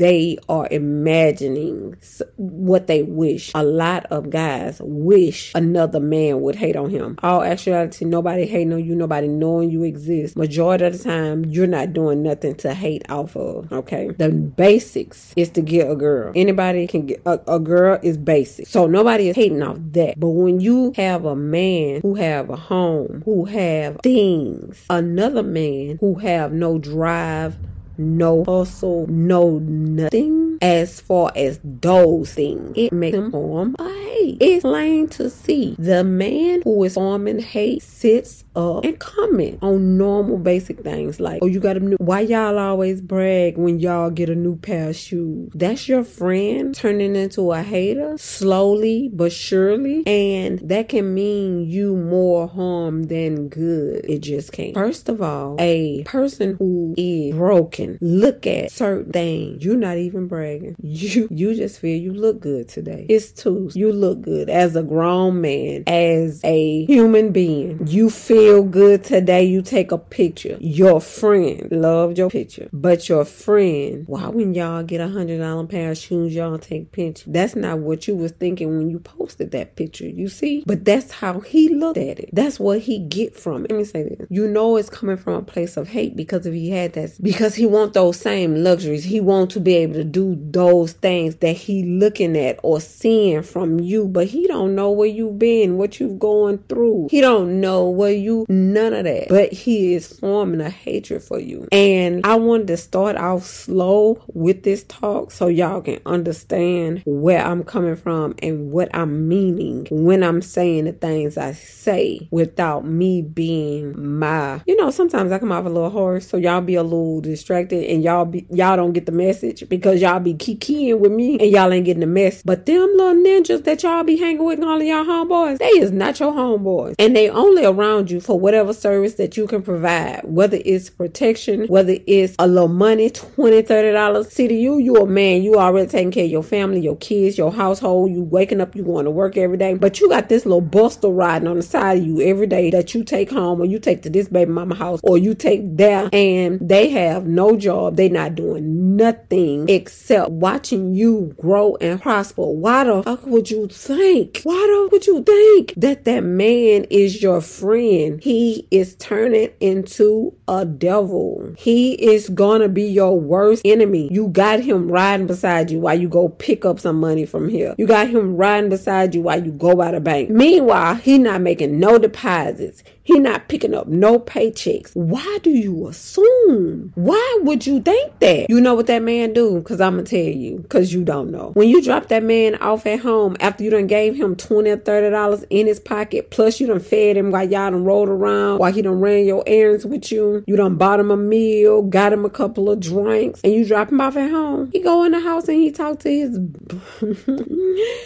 they 0.03 0.37
are 0.49 0.67
imagining 0.73 1.95
what 2.37 2.89
they 2.89 3.05
wish. 3.05 3.53
A 3.55 3.63
lot 3.63 4.05
of 4.07 4.31
guys 4.31 4.81
wish 4.83 5.53
another 5.55 6.01
man 6.01 6.41
would 6.41 6.57
hate 6.57 6.75
on 6.75 6.91
him. 6.91 7.17
All 7.23 7.45
actuality, 7.45 8.05
nobody 8.05 8.45
hating 8.45 8.73
on 8.73 8.85
you, 8.85 8.97
nobody 8.97 9.29
knowing 9.29 9.71
you 9.71 9.85
exist. 9.85 10.37
Majority 10.37 10.87
of 10.87 10.99
the 10.99 11.05
time, 11.05 11.45
you're 11.45 11.69
not 11.69 11.93
doing 11.93 12.21
nothing 12.21 12.57
to 12.57 12.75
hate 12.75 13.09
off 13.13 13.37
of. 13.37 13.73
Okay, 13.73 14.11
the 14.19 14.31
basics 14.31 15.33
is 15.37 15.51
to 15.51 15.61
get 15.61 15.89
a 15.89 15.95
girl. 15.95 16.33
Anybody 16.35 16.89
can 16.89 17.07
get 17.07 17.23
a, 17.25 17.39
a 17.47 17.61
girl 17.61 18.01
is 18.03 18.19
basic, 18.19 18.67
so 18.67 18.89
nobody 18.89 19.29
is 19.29 19.37
hating 19.37 19.63
off 19.63 19.79
that. 19.93 20.19
But 20.19 20.31
when 20.31 20.59
you 20.59 20.93
have 20.97 21.25
a 21.25 21.37
man 21.37 22.01
who 22.01 22.17
have 22.17 22.51
a 22.51 22.57
home, 22.57 23.23
who 23.25 23.45
have 23.45 24.01
things, 24.03 24.85
another 24.91 25.45
man 25.45 25.99
who 26.01 26.17
have 26.17 26.53
no 26.53 26.79
drive 26.79 27.57
no 28.03 28.45
hustle, 28.45 29.07
no 29.09 29.59
nothing 29.59 30.59
as 30.63 31.01
far 31.01 31.33
as 31.35 31.59
those 31.65 32.33
things. 32.35 32.73
It 32.77 32.93
makes 32.93 33.17
them 33.17 33.31
form 33.31 33.75
a 33.79 33.85
hate. 33.85 34.39
It's 34.41 34.63
plain 34.63 35.09
to 35.09 35.29
see. 35.29 35.75
The 35.79 36.05
man 36.05 36.63
who 36.63 36.85
is 36.85 36.95
forming 36.95 37.41
hate 37.41 37.83
sits 37.83 38.45
up 38.55 38.85
and 38.85 38.99
comment 38.99 39.59
on 39.63 39.97
normal 39.97 40.39
basic 40.39 40.83
things 40.83 41.19
like, 41.19 41.41
oh, 41.43 41.47
you 41.47 41.59
got 41.59 41.77
a 41.77 41.81
new, 41.81 41.97
why 41.99 42.21
y'all 42.21 42.59
always 42.59 43.01
brag 43.01 43.57
when 43.57 43.81
y'all 43.81 44.11
get 44.11 44.29
a 44.29 44.35
new 44.35 44.57
pair 44.57 44.91
of 44.91 44.97
shoes? 44.97 45.51
That's 45.55 45.89
your 45.89 46.05
friend 46.05 46.75
turning 46.75 47.17
into 47.17 47.53
a 47.53 47.63
hater 47.63 48.17
slowly 48.19 49.11
but 49.13 49.33
surely. 49.33 50.07
And 50.07 50.59
that 50.61 50.89
can 50.89 51.15
mean 51.15 51.69
you 51.69 51.97
more 51.97 52.47
harm 52.47 53.05
than 53.05 53.49
good. 53.49 54.05
It 54.09 54.21
just 54.21 54.53
can't. 54.53 54.75
First 54.75 55.09
of 55.09 55.21
all, 55.21 55.57
a 55.59 56.05
person 56.05 56.57
who 56.59 56.95
is 56.97 57.35
broken, 57.35 57.92
look 58.01 58.47
at 58.47 58.71
certain 58.71 59.13
things. 59.13 59.65
You're 59.65 59.77
not 59.77 59.99
even 59.99 60.29
bragging. 60.29 60.77
You, 61.03 61.27
you 61.31 61.55
just 61.55 61.81
feel 61.81 62.01
you 62.01 62.13
look 62.13 62.41
good 62.41 62.69
today. 62.69 63.07
It's 63.09 63.33
too, 63.33 63.71
you 63.75 63.93
look 63.93 64.21
good 64.21 64.49
as 64.49 64.77
a 64.77 64.83
grown 64.83 65.41
man, 65.41 65.85
as 65.87 66.41
a 66.45 66.85
human 66.85 67.33
being. 67.33 67.85
You 67.87 68.09
feel 68.11 68.63
good 68.63 69.03
today, 69.03 69.45
you 69.45 69.63
take 69.63 69.91
a 69.91 69.99
picture. 69.99 70.59
Your 70.61 71.01
friend 71.01 71.67
loved 71.71 72.19
your 72.19 72.31
picture, 72.31 72.69
but 72.73 73.09
your 73.09 73.25
friend, 73.25 74.05
why 74.07 74.29
when 74.29 74.55
y'all 74.55 74.83
get 74.83 75.01
a 75.01 75.09
hundred 75.09 75.39
dollar 75.39 75.67
pair 75.67 75.91
of 75.91 75.99
shoes, 75.99 76.35
y'all 76.35 76.59
take 76.59 76.93
picture? 76.93 77.25
That's 77.31 77.57
not 77.57 77.79
what 77.79 78.07
you 78.07 78.17
was 78.17 78.33
thinking 78.33 78.77
when 78.77 78.91
you 78.91 78.99
posted 78.99 79.51
that 79.53 79.77
picture. 79.77 80.07
You 80.09 80.29
see, 80.29 80.63
but 80.67 80.85
that's 80.85 81.11
how 81.13 81.41
he 81.41 81.69
looked 81.69 81.99
at 81.99 82.19
it. 82.19 82.31
That's 82.33 82.61
what 82.61 82.81
he 82.81 82.99
get 82.99 83.35
from 83.37 83.65
it. 83.65 83.71
Let 83.71 83.79
me 83.79 83.85
say 83.85 84.03
this: 84.05 84.27
you 84.31 84.47
know, 84.49 84.77
it's 84.77 84.91
coming 84.91 85.17
from 85.17 85.35
a 85.35 85.43
place 85.43 85.77
of 85.77 85.89
hate 85.89 86.17
because 86.17 86.47
if 86.47 86.55
he 86.55 86.71
had 86.71 86.93
that, 86.95 87.13
because 87.21 87.55
he 87.55 87.67
want 87.73 87.95
those 87.95 88.19
same 88.19 88.57
luxuries, 88.63 89.05
he 89.05 89.21
want 89.21 89.51
to 89.53 89.61
be 89.61 89.75
able 89.77 89.95
to 89.95 90.05
do 90.05 90.37
those 90.51 90.93
things 90.93 91.37
that 91.37 91.53
he 91.53 91.85
looking 91.85 92.37
at 92.37 92.61
or 92.63 92.81
seeing 92.81 93.43
from 93.43 93.81
you, 93.81 94.07
but 94.07 94.27
he 94.27 94.47
don't 94.47 94.75
know 94.75 94.91
where 94.91 95.09
you've 95.09 95.39
been, 95.39 95.79
what 95.79 95.99
you've 95.99 96.19
going 96.19 96.59
through. 96.69 97.09
He 97.11 97.21
don't 97.21 97.61
know 97.61 97.89
where 97.89 98.13
you 98.13 98.47
none 98.49 98.93
of 98.93 99.05
that. 99.05 99.29
But 99.29 99.53
he 99.53 99.95
is 99.95 100.07
forming 100.19 100.61
a 100.61 100.71
hatred 100.71 101.23
for 101.23 101.39
you. 101.39 101.67
And 101.73 102.25
I 102.25 102.37
wanted 102.37 102.69
to 102.69 102.77
start 102.77 103.17
off 103.17 103.45
slow 103.45 104.23
with 104.29 104.63
this 104.63 104.85
talk 104.85 105.33
so 105.33 105.49
y'all 105.49 105.81
can 105.81 106.01
understand 106.07 107.03
where 107.07 107.45
I'm 107.45 107.65
coming 107.65 107.97
from 107.97 108.35
and 108.43 108.71
what 108.71 108.95
I'm 108.95 109.29
meaning 109.29 109.87
when 109.91 110.23
I'm 110.23 110.43
saying 110.43 110.85
the 110.85 110.93
things 110.93 111.37
I 111.37 111.53
say 111.53 112.29
without 112.31 112.85
me 112.85 113.23
being 113.23 114.19
my 114.19 114.61
you 114.67 114.77
know, 114.77 114.91
sometimes 114.91 115.33
I 115.33 115.39
come 115.39 115.53
off 115.53 115.65
a 115.65 115.69
little 115.69 115.91
harsh, 115.91 116.25
so 116.25 116.37
y'all 116.37 116.61
be 116.61 116.75
a 116.75 116.83
little 116.83 117.21
distracted 117.21 117.62
and 117.71 118.03
y'all 118.03 118.25
be 118.25 118.47
y'all 118.51 118.77
don't 118.77 118.93
get 118.93 119.07
the 119.07 119.13
message 119.13 119.69
because 119.69 120.01
y'all 120.01 120.21
be 120.21 120.35
keying 120.35 121.01
with 121.01 121.13
me 121.13 121.39
and 121.39 121.51
y'all 121.51 121.73
ain't 121.73 121.85
getting 121.85 122.01
the 122.01 122.07
mess. 122.07 122.43
But 122.43 122.67
them 122.67 122.89
little 122.97 123.23
ninjas 123.23 123.65
that 123.65 123.83
y'all 123.83 124.05
be 124.05 124.17
hanging 124.17 124.45
with 124.45 124.63
all 124.63 124.81
of 124.81 124.87
y'all 124.87 125.05
homeboys, 125.05 125.59
they 125.59 125.67
is 125.67 125.93
not 125.93 126.21
your 126.21 126.33
homeboys. 126.33 126.95
And 126.99 127.15
they 127.15 127.29
only 127.31 127.65
around 127.65 128.11
you 128.11 128.21
for 128.21 128.39
whatever 128.39 128.73
service 128.73 129.15
that 129.15 129.37
you 129.37 129.47
can 129.47 129.63
provide, 129.63 130.23
whether 130.25 130.59
it's 130.65 130.91
protection, 130.91 131.67
whether 131.67 131.97
it's 132.07 132.35
a 132.39 132.47
little 132.47 132.69
money, 132.69 133.11
20 133.11 133.63
$30. 133.63 134.31
See 134.31 134.49
to 134.49 134.55
you, 134.55 134.79
you 134.79 134.97
a 134.97 135.07
man, 135.07 135.43
you 135.43 135.57
already 135.57 135.89
taking 135.89 136.11
care 136.11 136.25
of 136.25 136.31
your 136.31 136.43
family, 136.43 136.81
your 136.81 136.97
kids, 136.97 137.39
your 137.39 137.53
household, 137.53 138.11
you 138.11 138.23
waking 138.23 138.61
up, 138.61 138.75
you 138.75 138.83
going 138.83 139.05
to 139.05 139.11
work 139.11 139.37
every 139.37 139.57
day. 139.57 139.75
But 139.75 140.01
you 140.01 140.09
got 140.09 140.29
this 140.29 140.45
little 140.45 140.61
buster 140.61 141.09
riding 141.09 141.49
on 141.49 141.57
the 141.57 141.63
side 141.63 141.99
of 141.99 142.07
you 142.07 142.21
every 142.21 142.47
day 142.47 142.71
that 142.71 142.95
you 142.95 143.05
take 143.05 143.31
home 143.31 143.61
or 143.61 143.65
you 143.65 143.79
take 143.79 144.03
to 144.03 144.11
this 144.11 144.29
baby 144.29 144.51
mama 144.51 144.75
house 144.75 145.01
or 145.03 145.19
you 145.19 145.35
take 145.35 145.77
there 145.77 146.09
and 146.13 146.61
they 146.61 146.89
have 146.91 147.27
no 147.27 147.52
job. 147.57 147.97
They 147.97 148.09
not 148.09 148.35
doing 148.35 148.97
nothing 148.97 149.69
except 149.69 150.31
watching 150.31 150.95
you 150.95 151.35
grow 151.41 151.77
and 151.77 152.01
prosper. 152.01 152.43
Why 152.47 152.85
the 152.85 153.03
fuck 153.03 153.27
would 153.27 153.51
you 153.51 153.69
think? 153.69 154.41
Why 154.45 154.55
the 154.55 154.83
fuck 154.85 154.93
would 154.93 155.07
you 155.07 155.23
think 155.23 155.75
that 155.77 156.05
that 156.05 156.25
man 156.25 156.85
is 156.91 157.23
your 157.23 157.41
friend? 157.41 158.23
He 158.23 158.67
is 158.71 158.95
turning 158.97 159.51
into 159.61 160.35
a 160.49 160.65
devil. 160.65 161.55
He 161.57 161.93
is 161.95 162.29
gonna 162.29 162.69
be 162.69 162.85
your 162.85 163.19
worst 163.19 163.63
enemy. 163.65 164.09
You 164.13 164.29
got 164.29 164.61
him 164.61 164.91
riding 164.91 165.27
beside 165.27 165.71
you 165.71 165.81
while 165.81 165.99
you 165.99 166.09
go 166.09 166.29
pick 166.29 166.65
up 166.65 166.81
some 166.81 167.01
money 167.01 167.27
from 167.27 167.49
here. 167.49 167.75
You 167.79 167.87
got 167.87 168.09
him 168.09 168.37
riding 168.37 168.71
beside 168.71 169.15
you 169.15 169.23
while 169.23 169.43
you 169.43 169.53
go 169.53 169.75
by 169.75 169.93
the 169.93 170.01
bank. 170.01 170.31
Meanwhile, 170.31 170.97
he 170.97 171.19
not 171.19 171.41
making 171.41 171.79
no 171.79 171.99
deposits. 171.99 172.83
He 173.05 173.19
not 173.19 173.49
picking 173.49 173.75
up 173.75 173.89
no 173.89 174.19
paychecks. 174.19 174.95
Why 174.95 175.39
do 175.43 175.51
you 175.51 175.89
assume? 175.89 176.93
Why 176.95 177.39
would 177.43 177.67
you 177.67 177.81
think 177.81 178.19
that? 178.21 178.49
You 178.49 178.61
know 178.61 178.75
what 178.75 178.87
that 178.87 179.03
man 179.03 179.33
do? 179.33 179.61
Cause 179.63 179.81
I'm 179.81 179.95
gonna 179.97 180.05
tell 180.05 180.21
you. 180.21 180.65
Cause 180.69 180.93
you 180.93 181.05
don't 181.05 181.31
know. 181.31 181.51
When 181.55 181.69
you 181.69 181.83
drop 181.83 182.09
that 182.09 182.23
man 182.23 182.55
off 182.57 182.87
at 182.87 183.01
home 183.01 183.37
after 183.41 183.65
you 183.65 183.71
done 183.71 183.87
gave 183.89 184.15
him 184.15 184.37
20 184.37 184.71
or 184.71 184.77
30 184.77 185.11
dollars 185.11 185.45
in 185.51 185.67
his 185.67 185.81
pocket, 185.81 186.31
plus 186.31 186.61
you 186.61 186.67
done 186.67 186.81
fed 186.81 187.17
him 187.17 187.31
while 187.31 187.43
y'all 187.43 187.71
done 187.71 187.85
rolled 187.85 188.09
around, 188.09 188.59
while 188.59 188.73
he 188.73 188.83
done 188.83 189.01
ran 189.01 189.25
your 189.25 189.43
errands 189.47 189.85
with 189.85 190.13
you, 190.13 190.45
you 190.47 190.57
done 190.57 190.77
bought 190.77 191.01
him 191.01 191.11
a 191.11 191.17
meal, 191.17 191.83
got 191.83 192.13
him 192.13 192.25
a 192.25 192.31
couple 192.31 192.71
of 192.71 192.79
drinks, 192.81 193.41
and 193.43 193.53
you 193.53 193.65
drop 193.65 193.91
him 193.91 194.01
off 194.01 194.17
at 194.17 194.31
home. 194.31 194.71
He 194.73 194.81
go 194.81 195.03
in 195.05 195.13
the 195.13 195.21
house 195.21 195.49
and 195.49 195.57
he 195.57 195.71
talk 195.73 195.99
to 196.01 196.11
his 196.11 196.39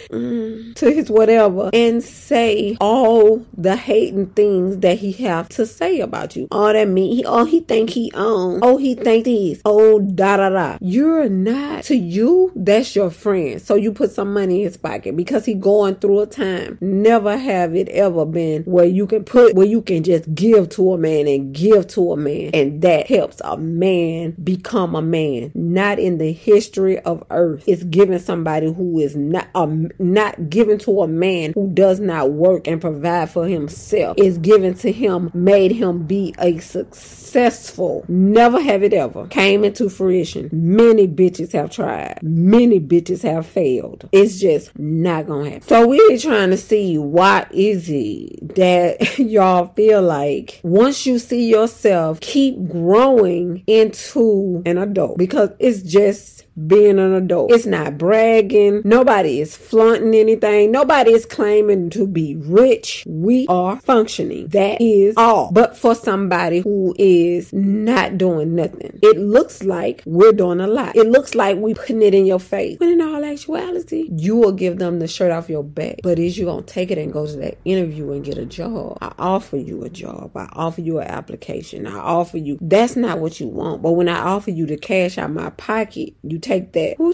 to 0.75 0.91
his 0.91 1.09
whatever 1.09 1.69
and 1.73 2.03
say 2.03 2.77
all 2.79 3.45
the 3.55 3.75
hating 3.75 4.27
things 4.27 4.77
that 4.77 4.86
he 4.95 5.11
have 5.23 5.49
to 5.49 5.65
say 5.65 5.99
about 5.99 6.35
you. 6.35 6.47
All 6.51 6.71
that 6.71 6.87
mean 6.87 7.15
he 7.15 7.25
oh 7.25 7.45
he 7.45 7.59
think 7.59 7.89
he 7.89 8.11
own. 8.13 8.59
Oh 8.63 8.77
he 8.77 8.95
think 8.95 9.25
this. 9.25 9.61
Oh 9.65 9.99
da 9.99 10.37
da 10.37 10.49
da. 10.49 10.77
You're 10.81 11.29
not 11.29 11.83
to 11.85 11.95
you, 11.95 12.51
that's 12.55 12.95
your 12.95 13.09
friend. 13.09 13.61
So 13.61 13.75
you 13.75 13.91
put 13.91 14.11
some 14.11 14.33
money 14.33 14.59
in 14.59 14.63
his 14.63 14.77
pocket 14.77 15.15
because 15.15 15.45
he 15.45 15.53
going 15.53 15.95
through 15.95 16.21
a 16.21 16.27
time. 16.27 16.77
Never 16.81 17.37
have 17.37 17.75
it 17.75 17.89
ever 17.89 18.25
been 18.25 18.63
where 18.63 18.85
you 18.85 19.07
can 19.07 19.23
put 19.23 19.53
where 19.55 19.65
you 19.65 19.81
can 19.81 20.03
just 20.03 20.33
give 20.33 20.69
to 20.69 20.93
a 20.93 20.97
man 20.97 21.27
and 21.27 21.53
give 21.53 21.87
to 21.87 22.13
a 22.13 22.17
man 22.17 22.51
and 22.53 22.81
that 22.81 23.07
helps 23.07 23.41
a 23.43 23.57
man 23.57 24.31
become 24.43 24.95
a 24.95 25.01
man. 25.01 25.51
Not 25.53 25.99
in 25.99 26.17
the 26.17 26.31
history 26.31 26.99
of 26.99 27.23
earth. 27.29 27.63
It's 27.67 27.83
giving 27.83 28.19
somebody 28.19 28.71
who 28.71 28.99
is 28.99 29.15
not 29.15 29.47
um, 29.55 29.89
not 29.99 30.49
given 30.49 30.77
to 30.79 31.01
a 31.01 31.07
man 31.07 31.53
who 31.53 31.69
does 31.73 31.99
not 31.99 32.31
work 32.31 32.67
and 32.67 32.79
provide 32.79 33.29
for 33.29 33.47
himself. 33.47 34.17
It's 34.17 34.37
given 34.37 34.75
to 34.77 34.91
him, 34.91 35.31
made 35.33 35.71
him 35.71 36.03
be 36.03 36.33
a 36.39 36.59
successful. 36.59 38.05
Never 38.07 38.61
have 38.61 38.83
it 38.83 38.93
ever 38.93 39.27
came 39.27 39.63
into 39.63 39.89
fruition. 39.89 40.49
Many 40.51 41.07
bitches 41.07 41.51
have 41.53 41.71
tried. 41.71 42.19
Many 42.21 42.79
bitches 42.79 43.23
have 43.23 43.45
failed. 43.45 44.09
It's 44.11 44.39
just 44.39 44.77
not 44.77 45.27
gonna 45.27 45.49
happen. 45.49 45.67
So 45.67 45.87
we're 45.87 46.17
trying 46.17 46.51
to 46.51 46.57
see 46.57 46.97
why 46.97 47.47
is 47.51 47.89
it 47.89 48.55
that 48.55 49.19
y'all 49.19 49.73
feel 49.73 50.01
like 50.01 50.59
once 50.63 51.05
you 51.05 51.19
see 51.19 51.49
yourself 51.49 52.19
keep 52.19 52.67
growing 52.67 53.63
into 53.67 54.61
an 54.65 54.77
adult 54.77 55.17
because 55.17 55.49
it's 55.59 55.81
just 55.81 56.46
being 56.65 56.97
an 56.97 57.13
adult. 57.13 57.51
It's 57.51 57.65
not 57.65 57.97
bragging. 57.97 58.81
Nobody 58.83 59.39
is 59.41 59.55
flaunting 59.55 60.15
anything. 60.15 60.71
Nobody 60.71 61.11
is 61.11 61.25
claiming 61.25 61.89
to 61.91 62.07
be 62.07 62.35
rich. 62.35 63.03
We 63.05 63.45
are 63.47 63.79
functioning. 63.81 64.47
That 64.47 64.81
is 64.81 65.15
all. 65.17 65.51
But 65.51 65.77
for 65.77 65.93
somebody 65.93 66.59
who 66.59 66.95
is 66.97 67.53
not 67.53 68.17
doing 68.17 68.55
nothing, 68.55 68.99
it 69.03 69.17
looks 69.17 69.63
like 69.63 70.01
we're 70.05 70.31
doing 70.31 70.59
a 70.59 70.67
lot. 70.67 70.95
It 70.95 71.07
looks 71.07 71.35
like 71.35 71.57
we're 71.57 71.75
putting 71.75 72.01
it 72.01 72.13
in 72.13 72.25
your 72.25 72.39
face. 72.39 72.79
When 72.79 72.89
in 72.89 73.01
all 73.01 73.23
actuality, 73.23 74.09
you 74.11 74.35
will 74.35 74.51
give 74.51 74.79
them 74.79 74.99
the 74.99 75.07
shirt 75.07 75.31
off 75.31 75.49
your 75.49 75.63
back. 75.63 75.99
But 76.01 76.17
is 76.17 76.37
you 76.37 76.45
gonna 76.45 76.63
take 76.63 76.89
it 76.91 76.97
and 76.97 77.13
go 77.13 77.27
to 77.27 77.35
that 77.37 77.57
interview 77.65 78.11
and 78.11 78.23
get 78.23 78.37
a 78.37 78.45
job? 78.45 78.97
I 79.01 79.13
offer 79.19 79.57
you 79.57 79.83
a 79.83 79.89
job. 79.89 80.35
I 80.35 80.49
offer 80.53 80.81
you 80.81 80.99
an 80.99 81.07
application. 81.07 81.85
I 81.85 81.97
offer 81.97 82.37
you. 82.37 82.57
That's 82.61 82.95
not 82.95 83.19
what 83.19 83.39
you 83.39 83.47
want. 83.47 83.81
But 83.81 83.91
when 83.91 84.09
I 84.09 84.19
offer 84.19 84.51
you 84.51 84.65
the 84.65 84.77
cash 84.77 85.17
out 85.17 85.31
my 85.31 85.49
pocket, 85.51 86.15
you 86.23 86.39
take 86.47 86.73
that. 86.73 86.95
Ooh, 86.99 87.13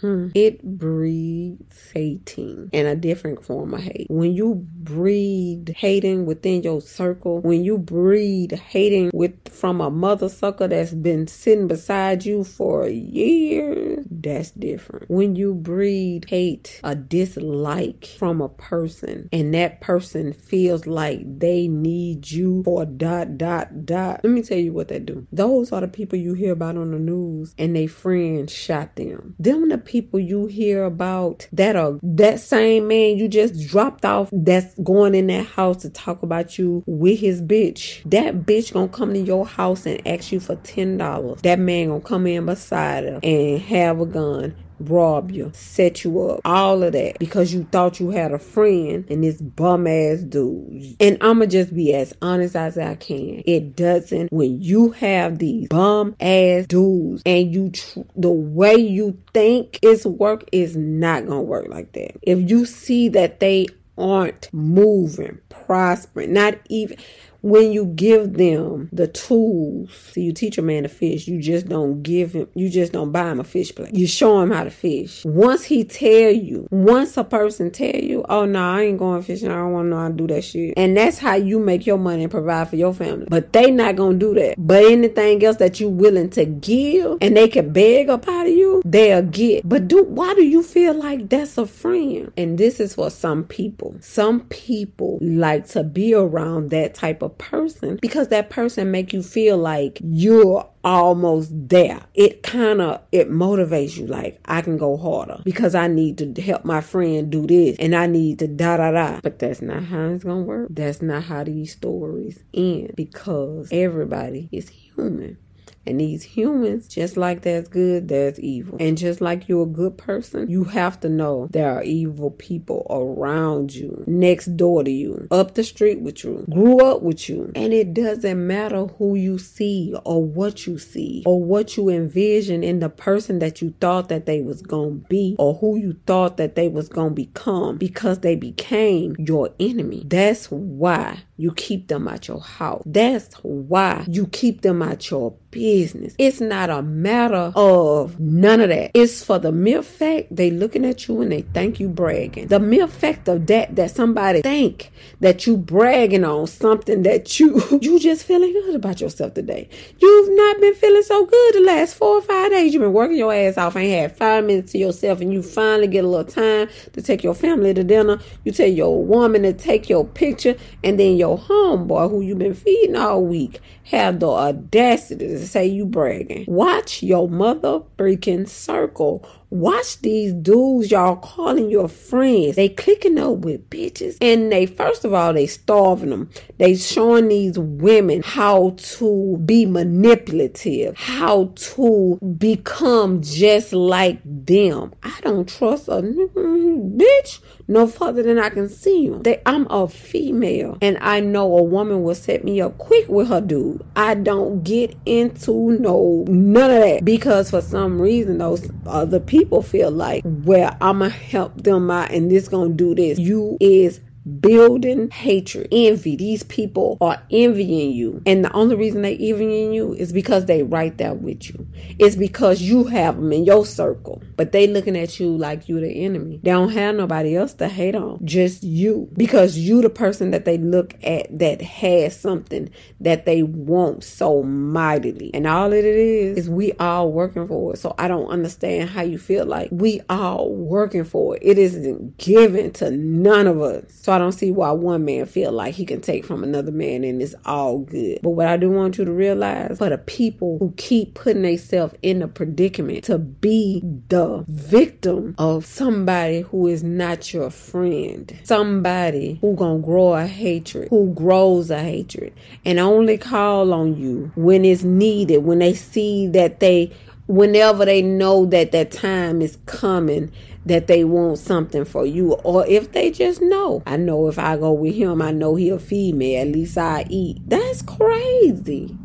hmm. 0.00 0.28
It 0.34 0.62
breeds 0.62 1.90
hating 1.92 2.70
and 2.72 2.88
a 2.88 2.96
different 2.96 3.44
form 3.44 3.74
of 3.74 3.80
hate. 3.80 4.06
When 4.10 4.34
you 4.34 4.66
breed 4.66 5.74
hating 5.76 6.26
within 6.26 6.62
your 6.62 6.80
circle, 6.80 7.40
when 7.40 7.64
you 7.64 7.78
breed 7.78 8.52
hating 8.52 9.10
with 9.14 9.48
from 9.48 9.80
a 9.80 9.90
mother 9.90 10.28
sucker 10.28 10.68
that's 10.68 10.92
been 10.92 11.26
sitting 11.26 11.68
beside 11.68 12.24
you 12.24 12.44
for 12.44 12.88
years, 12.88 14.04
that's 14.10 14.50
different. 14.50 15.08
When 15.08 15.36
you 15.36 15.54
breed 15.54 16.26
hate, 16.28 16.80
a 16.82 16.94
dislike 16.94 18.06
from 18.18 18.40
a 18.40 18.48
person, 18.48 19.28
and 19.32 19.54
that 19.54 19.80
person 19.80 20.32
feels 20.32 20.86
like 20.86 21.20
they 21.38 21.68
need 21.68 22.30
you 22.30 22.62
for 22.64 22.84
dot 22.84 23.38
dot 23.38 23.86
dot. 23.86 24.20
Let 24.24 24.32
me 24.32 24.42
tell 24.42 24.58
you 24.58 24.72
what 24.72 24.88
they 24.88 24.98
do. 24.98 25.26
Those 25.32 25.72
are 25.72 25.80
the 25.80 25.88
people 25.88 26.18
you 26.18 26.34
hear 26.34 26.52
about 26.52 26.76
on 26.76 26.90
the 26.90 26.98
news, 26.98 27.54
and 27.58 27.74
they 27.76 27.86
friends 27.86 28.52
shot 28.64 28.96
them. 28.96 29.34
Them 29.38 29.68
the 29.68 29.78
people 29.78 30.20
you 30.20 30.46
hear 30.46 30.84
about 30.84 31.48
that 31.52 31.76
are 31.76 31.98
that 32.02 32.40
same 32.40 32.88
man 32.88 33.18
you 33.18 33.28
just 33.28 33.68
dropped 33.68 34.04
off 34.04 34.30
that's 34.32 34.74
going 34.80 35.14
in 35.14 35.26
that 35.28 35.46
house 35.46 35.78
to 35.82 35.90
talk 35.90 36.22
about 36.22 36.58
you 36.58 36.82
with 36.86 37.20
his 37.20 37.42
bitch. 37.42 38.02
That 38.10 38.42
bitch 38.46 38.72
gonna 38.72 38.88
come 38.88 39.14
to 39.14 39.20
your 39.20 39.46
house 39.46 39.86
and 39.86 40.06
ask 40.06 40.32
you 40.32 40.40
for 40.40 40.56
ten 40.56 40.96
dollars. 40.98 41.40
That 41.42 41.58
man 41.58 41.88
gonna 41.88 42.00
come 42.00 42.26
in 42.26 42.46
beside 42.46 43.04
her 43.04 43.20
and 43.22 43.60
have 43.62 44.00
a 44.00 44.06
gun 44.06 44.54
rob 44.80 45.30
you, 45.30 45.50
set 45.54 46.04
you 46.04 46.20
up, 46.28 46.40
all 46.44 46.82
of 46.82 46.92
that 46.92 47.18
because 47.18 47.52
you 47.52 47.64
thought 47.70 48.00
you 48.00 48.10
had 48.10 48.32
a 48.32 48.38
friend 48.38 49.04
and 49.08 49.24
this 49.24 49.40
bum 49.40 49.86
ass 49.86 50.20
dude. 50.20 50.96
And 51.00 51.18
I'ma 51.20 51.46
just 51.46 51.74
be 51.74 51.94
as 51.94 52.14
honest 52.22 52.56
as 52.56 52.78
I 52.78 52.94
can. 52.96 53.42
It 53.46 53.76
doesn't 53.76 54.32
when 54.32 54.60
you 54.60 54.90
have 54.90 55.38
these 55.38 55.68
bum 55.68 56.16
ass 56.20 56.66
dudes 56.66 57.22
and 57.24 57.52
you 57.52 57.70
tr- 57.70 58.00
the 58.16 58.30
way 58.30 58.74
you 58.76 59.18
think 59.32 59.78
it's 59.82 60.04
work 60.04 60.44
is 60.52 60.76
not 60.76 61.26
gonna 61.26 61.42
work 61.42 61.68
like 61.68 61.92
that. 61.92 62.16
If 62.22 62.50
you 62.50 62.64
see 62.66 63.08
that 63.10 63.40
they 63.40 63.66
aren't 63.96 64.48
moving, 64.52 65.38
prospering, 65.48 66.32
not 66.32 66.58
even 66.68 66.96
when 67.44 67.72
you 67.72 67.84
give 67.84 68.32
them 68.32 68.88
the 68.90 69.06
tools, 69.06 69.90
so 70.14 70.18
you 70.18 70.32
teach 70.32 70.56
a 70.56 70.62
man 70.62 70.84
to 70.84 70.88
fish, 70.88 71.28
you 71.28 71.42
just 71.42 71.68
don't 71.68 72.02
give 72.02 72.32
him, 72.32 72.48
you 72.54 72.70
just 72.70 72.90
don't 72.90 73.12
buy 73.12 73.30
him 73.30 73.38
a 73.38 73.44
fish 73.44 73.74
plate. 73.74 73.94
You 73.94 74.06
show 74.06 74.40
him 74.40 74.50
how 74.50 74.64
to 74.64 74.70
fish. 74.70 75.26
Once 75.26 75.62
he 75.64 75.84
tell 75.84 76.30
you, 76.30 76.66
once 76.70 77.18
a 77.18 77.22
person 77.22 77.70
tell 77.70 77.94
you, 77.94 78.24
oh 78.30 78.46
no, 78.46 78.60
I 78.60 78.84
ain't 78.84 78.98
going 78.98 79.20
fishing, 79.20 79.50
I 79.50 79.56
don't 79.56 79.72
want 79.72 79.84
to 79.84 79.90
know 79.90 79.98
how 79.98 80.08
to 80.08 80.14
do 80.14 80.26
that 80.28 80.42
shit. 80.42 80.72
And 80.78 80.96
that's 80.96 81.18
how 81.18 81.34
you 81.34 81.58
make 81.58 81.84
your 81.84 81.98
money 81.98 82.22
and 82.22 82.30
provide 82.30 82.70
for 82.70 82.76
your 82.76 82.94
family. 82.94 83.26
But 83.28 83.52
they 83.52 83.70
not 83.70 83.96
gonna 83.96 84.16
do 84.16 84.32
that. 84.32 84.54
But 84.56 84.84
anything 84.84 85.44
else 85.44 85.58
that 85.58 85.78
you 85.80 85.90
willing 85.90 86.30
to 86.30 86.46
give 86.46 87.18
and 87.20 87.36
they 87.36 87.48
can 87.48 87.74
beg 87.74 88.08
up 88.08 88.26
out 88.26 88.46
of 88.46 88.52
you, 88.54 88.80
they'll 88.86 89.20
get. 89.20 89.68
But 89.68 89.86
do 89.86 90.02
why 90.02 90.32
do 90.32 90.42
you 90.42 90.62
feel 90.62 90.94
like 90.94 91.28
that's 91.28 91.58
a 91.58 91.66
friend? 91.66 92.32
And 92.38 92.56
this 92.56 92.80
is 92.80 92.94
for 92.94 93.10
some 93.10 93.44
people. 93.44 93.96
Some 94.00 94.40
people 94.48 95.18
like 95.20 95.66
to 95.68 95.84
be 95.84 96.14
around 96.14 96.70
that 96.70 96.94
type 96.94 97.20
of 97.20 97.33
person 97.38 97.98
because 98.00 98.28
that 98.28 98.50
person 98.50 98.90
make 98.90 99.12
you 99.12 99.22
feel 99.22 99.58
like 99.58 99.98
you're 100.02 100.68
almost 100.82 101.50
there. 101.52 102.00
It 102.14 102.42
kind 102.42 102.80
of 102.80 103.00
it 103.12 103.30
motivates 103.30 103.96
you 103.96 104.06
like 104.06 104.40
I 104.44 104.60
can 104.60 104.76
go 104.76 104.96
harder 104.96 105.40
because 105.44 105.74
I 105.74 105.88
need 105.88 106.18
to 106.18 106.42
help 106.42 106.64
my 106.64 106.80
friend 106.80 107.30
do 107.30 107.46
this 107.46 107.76
and 107.78 107.94
I 107.94 108.06
need 108.06 108.38
to 108.40 108.46
da 108.46 108.76
da 108.76 108.90
da. 108.90 109.20
But 109.22 109.38
that's 109.38 109.62
not 109.62 109.84
how 109.84 110.08
it's 110.08 110.24
going 110.24 110.42
to 110.42 110.48
work. 110.48 110.68
That's 110.70 111.02
not 111.02 111.24
how 111.24 111.44
these 111.44 111.72
stories 111.72 112.42
end 112.52 112.92
because 112.96 113.68
everybody 113.72 114.48
is 114.52 114.68
human. 114.68 115.38
And 115.86 116.00
these 116.00 116.22
humans, 116.22 116.88
just 116.88 117.16
like 117.16 117.42
there's 117.42 117.68
good, 117.68 118.08
there's 118.08 118.40
evil. 118.40 118.76
And 118.80 118.96
just 118.96 119.20
like 119.20 119.48
you're 119.48 119.64
a 119.64 119.66
good 119.66 119.98
person, 119.98 120.48
you 120.48 120.64
have 120.64 121.00
to 121.00 121.08
know 121.08 121.48
there 121.50 121.70
are 121.70 121.82
evil 121.82 122.30
people 122.30 122.86
around 122.90 123.74
you, 123.74 124.02
next 124.06 124.56
door 124.56 124.84
to 124.84 124.90
you, 124.90 125.28
up 125.30 125.54
the 125.54 125.64
street 125.64 126.00
with 126.00 126.24
you, 126.24 126.44
grew 126.50 126.80
up 126.80 127.02
with 127.02 127.28
you. 127.28 127.52
And 127.54 127.72
it 127.72 127.94
doesn't 127.94 128.46
matter 128.46 128.86
who 128.86 129.14
you 129.14 129.38
see 129.38 129.94
or 130.04 130.24
what 130.24 130.66
you 130.66 130.78
see 130.78 131.22
or 131.26 131.42
what 131.42 131.76
you 131.76 131.88
envision 131.88 132.62
in 132.64 132.80
the 132.80 132.88
person 132.88 133.38
that 133.40 133.60
you 133.60 133.74
thought 133.80 134.08
that 134.08 134.26
they 134.26 134.40
was 134.40 134.62
going 134.62 135.02
to 135.02 135.08
be 135.08 135.36
or 135.38 135.54
who 135.54 135.76
you 135.76 135.96
thought 136.06 136.36
that 136.36 136.54
they 136.54 136.68
was 136.68 136.88
going 136.88 137.10
to 137.10 137.14
become 137.14 137.76
because 137.76 138.20
they 138.20 138.36
became 138.36 139.16
your 139.18 139.50
enemy. 139.60 140.02
That's 140.06 140.50
why 140.50 141.22
you 141.36 141.52
keep 141.52 141.88
them 141.88 142.08
at 142.08 142.28
your 142.28 142.40
house. 142.40 142.82
That's 142.86 143.34
why 143.42 144.04
you 144.08 144.26
keep 144.28 144.62
them 144.62 144.82
at 144.82 145.10
your 145.10 145.34
business. 145.54 146.16
It's 146.18 146.40
not 146.40 146.68
a 146.68 146.82
matter 146.82 147.52
of 147.54 148.18
none 148.18 148.60
of 148.60 148.68
that. 148.70 148.90
It's 148.92 149.24
for 149.24 149.38
the 149.38 149.52
mere 149.52 149.82
fact 149.82 150.34
they 150.34 150.50
looking 150.50 150.84
at 150.84 151.06
you 151.06 151.22
and 151.22 151.30
they 151.30 151.42
think 151.42 151.78
you 151.78 151.88
bragging. 151.88 152.48
The 152.48 152.58
mere 152.58 152.88
fact 152.88 153.28
of 153.28 153.46
that 153.46 153.76
that 153.76 153.92
somebody 153.92 154.42
think 154.42 154.90
that 155.20 155.46
you 155.46 155.56
bragging 155.56 156.24
on 156.24 156.48
something 156.48 157.04
that 157.04 157.38
you 157.38 157.62
you 157.80 158.00
just 158.00 158.24
feeling 158.24 158.52
good 158.52 158.74
about 158.74 159.00
yourself 159.00 159.34
today. 159.34 159.68
You've 159.98 160.36
not 160.36 160.60
been 160.60 160.74
feeling 160.74 161.02
so 161.04 161.24
good 161.24 161.54
the 161.54 161.60
last 161.60 161.94
four 161.94 162.16
or 162.16 162.22
five 162.22 162.50
days. 162.50 162.74
You've 162.74 162.82
been 162.82 162.92
working 162.92 163.16
your 163.16 163.32
ass 163.32 163.56
off, 163.56 163.76
ain't 163.76 163.92
had 163.92 164.16
five 164.16 164.44
minutes 164.44 164.72
to 164.72 164.78
yourself, 164.78 165.20
and 165.20 165.32
you 165.32 165.42
finally 165.42 165.86
get 165.86 166.04
a 166.04 166.08
little 166.08 166.24
time 166.24 166.68
to 166.94 167.00
take 167.00 167.22
your 167.22 167.34
family 167.34 167.72
to 167.74 167.84
dinner. 167.84 168.18
You 168.44 168.50
tell 168.50 168.66
your 168.66 169.04
woman 169.04 169.42
to 169.42 169.52
take 169.52 169.88
your 169.88 170.04
picture, 170.04 170.56
and 170.82 170.98
then 170.98 171.16
your 171.16 171.38
homeboy 171.38 172.10
who 172.10 172.22
you've 172.22 172.38
been 172.38 172.54
feeding 172.54 172.96
all 172.96 173.24
week 173.24 173.60
have 173.84 174.20
the 174.20 174.28
audacity 174.28 175.28
to 175.28 175.43
say 175.44 175.66
you 175.66 175.86
bragging. 175.86 176.44
Watch 176.48 177.02
your 177.02 177.28
mother 177.28 177.80
freaking 177.98 178.48
circle. 178.48 179.28
Watch 179.50 180.00
these 180.00 180.32
dudes 180.32 180.90
y'all 180.90 181.14
calling 181.14 181.70
your 181.70 181.88
friends. 181.88 182.56
They 182.56 182.68
clicking 182.68 183.18
up 183.18 183.38
with 183.38 183.70
bitches. 183.70 184.16
And 184.20 184.50
they, 184.50 184.66
first 184.66 185.04
of 185.04 185.14
all, 185.14 185.32
they 185.32 185.46
starving 185.46 186.10
them. 186.10 186.30
They 186.58 186.74
showing 186.74 187.28
these 187.28 187.56
women 187.58 188.22
how 188.24 188.74
to 188.76 189.40
be 189.44 189.64
manipulative, 189.64 190.96
how 190.96 191.52
to 191.54 192.18
become 192.36 193.22
just 193.22 193.72
like 193.72 194.20
them. 194.24 194.92
I 195.04 195.16
don't 195.22 195.48
trust 195.48 195.86
a 195.86 196.02
bitch 196.02 197.40
no 197.68 197.86
further 197.86 198.22
than 198.22 198.38
I 198.38 198.50
can 198.50 198.68
see 198.68 199.02
you. 199.02 199.20
They, 199.22 199.40
I'm 199.46 199.66
a 199.70 199.88
female 199.88 200.78
and 200.80 200.98
I 201.00 201.20
know 201.20 201.56
a 201.56 201.62
woman 201.62 202.02
will 202.02 202.14
set 202.14 202.44
me 202.44 202.60
up 202.60 202.78
quick 202.78 203.08
with 203.08 203.28
her 203.28 203.40
dude. 203.40 203.84
I 203.96 204.14
don't 204.14 204.62
get 204.62 204.94
into 205.06 205.78
no 205.78 206.24
none 206.28 206.70
of 206.70 206.80
that 206.82 207.04
because 207.04 207.50
for 207.50 207.60
some 207.60 208.00
reason 208.00 208.38
those 208.38 208.70
other 208.86 209.20
people 209.20 209.62
feel 209.62 209.90
like, 209.90 210.22
well, 210.24 210.76
I'ma 210.80 211.08
help 211.08 211.62
them 211.62 211.90
out 211.90 212.10
and 212.10 212.30
this 212.30 212.48
gonna 212.48 212.74
do 212.74 212.94
this. 212.94 213.18
You 213.18 213.56
is 213.60 214.00
building 214.40 215.10
hatred, 215.10 215.68
envy. 215.70 216.16
These 216.16 216.42
people 216.44 216.96
are 217.00 217.22
envying 217.30 217.92
you. 217.92 218.22
And 218.26 218.44
the 218.44 218.52
only 218.52 218.76
reason 218.76 219.02
they 219.02 219.16
envying 219.16 219.72
you 219.72 219.92
is 219.94 220.12
because 220.12 220.46
they 220.46 220.62
right 220.62 220.96
there 220.96 221.14
with 221.14 221.48
you. 221.48 221.66
It's 221.98 222.16
because 222.16 222.62
you 222.62 222.84
have 222.84 223.16
them 223.16 223.32
in 223.32 223.44
your 223.44 223.66
circle. 223.66 224.22
But 224.36 224.52
they 224.52 224.66
looking 224.66 224.96
at 224.96 225.20
you 225.20 225.36
like 225.36 225.68
you 225.68 225.80
the 225.80 226.04
enemy. 226.04 226.40
They 226.42 226.50
don't 226.50 226.70
have 226.70 226.94
nobody 226.94 227.36
else 227.36 227.54
to 227.54 227.68
hate 227.68 227.94
on. 227.94 228.24
Just 228.24 228.62
you. 228.62 229.08
Because 229.14 229.58
you 229.58 229.82
the 229.82 229.90
person 229.90 230.30
that 230.30 230.44
they 230.44 230.58
look 230.58 230.94
at 231.04 231.38
that 231.38 231.60
has 231.60 232.18
something 232.18 232.70
that 233.00 233.26
they 233.26 233.42
want 233.42 234.04
so 234.04 234.42
mightily. 234.42 235.30
And 235.34 235.46
all 235.46 235.72
it 235.72 235.84
is 235.84 236.38
is 236.38 236.50
we 236.50 236.72
all 236.74 237.12
working 237.12 237.46
for 237.46 237.74
it. 237.74 237.78
So 237.78 237.94
I 237.98 238.08
don't 238.08 238.28
understand 238.28 238.90
how 238.90 239.02
you 239.02 239.18
feel 239.18 239.44
like 239.44 239.68
we 239.70 240.00
all 240.08 240.54
working 240.54 241.04
for 241.04 241.36
it. 241.36 241.42
It 241.44 241.58
isn't 241.58 242.16
given 242.18 242.72
to 242.74 242.90
none 242.90 243.46
of 243.46 243.60
us. 243.60 243.84
So 243.90 244.13
I 244.14 244.18
don't 244.18 244.32
see 244.32 244.50
why 244.50 244.70
one 244.72 245.04
man 245.04 245.26
feel 245.26 245.52
like 245.52 245.74
he 245.74 245.84
can 245.84 246.00
take 246.00 246.24
from 246.24 246.44
another 246.44 246.72
man 246.72 247.04
and 247.04 247.20
it's 247.20 247.34
all 247.44 247.78
good. 247.80 248.20
But 248.22 248.30
what 248.30 248.46
I 248.46 248.56
do 248.56 248.70
want 248.70 248.98
you 248.98 249.04
to 249.04 249.12
realize 249.12 249.78
for 249.78 249.90
the 249.90 249.98
people 249.98 250.58
who 250.58 250.72
keep 250.76 251.14
putting 251.14 251.42
themselves 251.42 251.94
in 252.02 252.22
a 252.22 252.28
predicament 252.28 253.04
to 253.04 253.18
be 253.18 253.80
the 254.08 254.44
victim 254.48 255.34
of 255.38 255.66
somebody 255.66 256.42
who 256.42 256.66
is 256.68 256.84
not 256.84 257.34
your 257.34 257.50
friend, 257.50 258.38
somebody 258.44 259.38
who 259.40 259.54
gonna 259.54 259.80
grow 259.80 260.14
a 260.14 260.26
hatred, 260.26 260.88
who 260.90 261.12
grows 261.14 261.70
a 261.70 261.80
hatred, 261.80 262.32
and 262.64 262.78
only 262.78 263.18
call 263.18 263.72
on 263.72 263.96
you 263.96 264.30
when 264.36 264.64
it's 264.64 264.84
needed, 264.84 265.38
when 265.38 265.58
they 265.58 265.74
see 265.74 266.28
that 266.28 266.60
they 266.60 266.92
whenever 267.26 267.84
they 267.84 268.02
know 268.02 268.44
that 268.46 268.72
that 268.72 268.90
time 268.90 269.40
is 269.40 269.56
coming 269.66 270.30
that 270.66 270.86
they 270.86 271.04
want 271.04 271.38
something 271.38 271.84
for 271.84 272.06
you 272.06 272.32
or 272.32 272.66
if 272.66 272.92
they 272.92 273.10
just 273.10 273.40
know. 273.40 273.82
I 273.86 273.96
know 273.96 274.28
if 274.28 274.38
i 274.38 274.56
go 274.56 274.72
with 274.72 274.94
him 274.94 275.20
i 275.22 275.30
know 275.30 275.54
he'll 275.56 275.78
feed 275.78 276.14
me. 276.14 276.36
at 276.36 276.48
least 276.48 276.78
i 276.78 277.06
eat. 277.08 277.38
That's 277.48 277.82
crazy. 277.82 278.96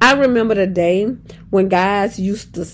I 0.00 0.12
remember 0.14 0.54
the 0.54 0.66
day 0.66 1.04
when 1.50 1.68
guys 1.68 2.18
used 2.18 2.54
to 2.54 2.66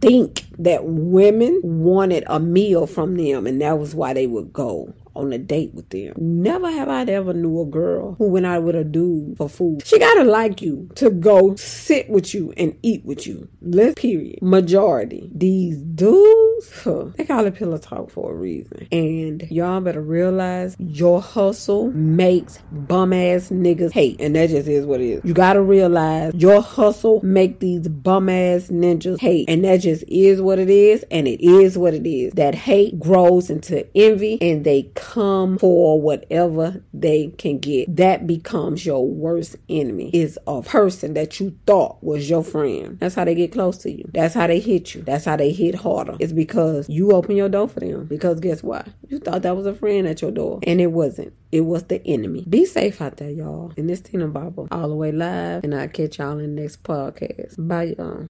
think 0.00 0.46
that 0.58 0.84
women 0.84 1.60
wanted 1.62 2.24
a 2.26 2.40
meal 2.40 2.86
from 2.86 3.16
them 3.16 3.46
and 3.46 3.60
that 3.60 3.78
was 3.78 3.94
why 3.94 4.12
they 4.12 4.26
would 4.26 4.52
go 4.52 4.92
on 5.14 5.32
a 5.32 5.38
date 5.38 5.74
with 5.74 5.88
them. 5.90 6.14
Never 6.16 6.70
have 6.70 6.88
I 6.88 7.02
ever 7.04 7.32
knew 7.32 7.60
a 7.60 7.66
girl 7.66 8.14
who 8.18 8.28
went 8.28 8.46
out 8.46 8.62
with 8.62 8.76
a 8.76 8.84
dude 8.84 9.36
for 9.36 9.48
food. 9.48 9.86
She 9.86 9.98
gotta 9.98 10.24
like 10.24 10.62
you 10.62 10.88
to 10.96 11.10
go 11.10 11.54
sit 11.56 12.08
with 12.08 12.34
you 12.34 12.52
and 12.56 12.76
eat 12.82 13.04
with 13.04 13.26
you. 13.26 13.48
Let's 13.60 13.94
period. 13.94 14.40
Majority. 14.42 15.30
These 15.34 15.78
dudes, 15.78 16.82
huh, 16.82 17.06
they 17.16 17.24
call 17.24 17.46
it 17.46 17.54
pillow 17.54 17.78
talk 17.78 18.10
for 18.10 18.32
a 18.32 18.34
reason. 18.34 18.88
And 18.92 19.42
y'all 19.50 19.80
better 19.80 20.02
realize 20.02 20.76
your 20.78 21.20
hustle 21.20 21.90
makes 21.92 22.58
bum 22.70 23.12
ass 23.12 23.50
niggas 23.50 23.92
hate. 23.92 24.20
And 24.20 24.36
that 24.36 24.50
just 24.50 24.68
is 24.68 24.86
what 24.86 25.00
it 25.00 25.08
is. 25.08 25.20
You 25.24 25.34
gotta 25.34 25.62
realize 25.62 26.32
your 26.34 26.62
hustle 26.62 27.20
make 27.22 27.60
these 27.60 27.88
bum 27.88 28.28
ass 28.28 28.68
ninjas 28.68 29.18
hate. 29.18 29.48
And 29.48 29.64
that 29.64 29.78
just 29.78 30.04
is 30.08 30.40
what 30.40 30.58
it 30.58 30.70
is. 30.70 31.04
And 31.10 31.26
it 31.28 31.40
is 31.40 31.76
what 31.76 31.94
it 31.94 32.08
is. 32.08 32.32
That 32.34 32.54
hate 32.54 32.98
grows 32.98 33.50
into 33.50 33.86
envy 33.96 34.38
and 34.40 34.64
they 34.64 34.82
come 35.02 35.58
for 35.58 36.00
whatever 36.00 36.82
they 36.94 37.28
can 37.38 37.58
get. 37.58 37.94
That 37.96 38.26
becomes 38.26 38.86
your 38.86 39.06
worst 39.06 39.56
enemy 39.68 40.10
is 40.12 40.38
a 40.46 40.62
person 40.62 41.14
that 41.14 41.40
you 41.40 41.56
thought 41.66 42.02
was 42.02 42.30
your 42.30 42.44
friend. 42.44 42.98
That's 43.00 43.16
how 43.16 43.24
they 43.24 43.34
get 43.34 43.52
close 43.52 43.78
to 43.78 43.90
you. 43.90 44.08
That's 44.14 44.34
how 44.34 44.46
they 44.46 44.60
hit 44.60 44.94
you. 44.94 45.02
That's 45.02 45.24
how 45.24 45.36
they 45.36 45.52
hit 45.52 45.74
harder. 45.74 46.16
It's 46.20 46.32
because 46.32 46.88
you 46.88 47.12
open 47.12 47.36
your 47.36 47.48
door 47.48 47.68
for 47.68 47.80
them. 47.80 48.06
Because 48.06 48.38
guess 48.40 48.62
what? 48.62 48.86
You 49.08 49.18
thought 49.18 49.42
that 49.42 49.56
was 49.56 49.66
a 49.66 49.74
friend 49.74 50.06
at 50.06 50.22
your 50.22 50.30
door 50.30 50.60
and 50.62 50.80
it 50.80 50.92
wasn't. 50.92 51.34
It 51.50 51.62
was 51.62 51.84
the 51.84 52.00
enemy. 52.06 52.46
Be 52.48 52.64
safe 52.64 53.02
out 53.02 53.18
there, 53.18 53.28
y'all. 53.28 53.72
And 53.76 53.90
this 53.90 54.00
Tina 54.00 54.26
Baba 54.26 54.68
all 54.70 54.88
the 54.88 54.94
way 54.94 55.12
live. 55.12 55.64
And 55.64 55.74
I'll 55.74 55.88
catch 55.88 56.18
y'all 56.18 56.38
in 56.38 56.54
the 56.54 56.62
next 56.62 56.82
podcast. 56.82 57.56
Bye, 57.58 57.94
y'all. 57.98 58.20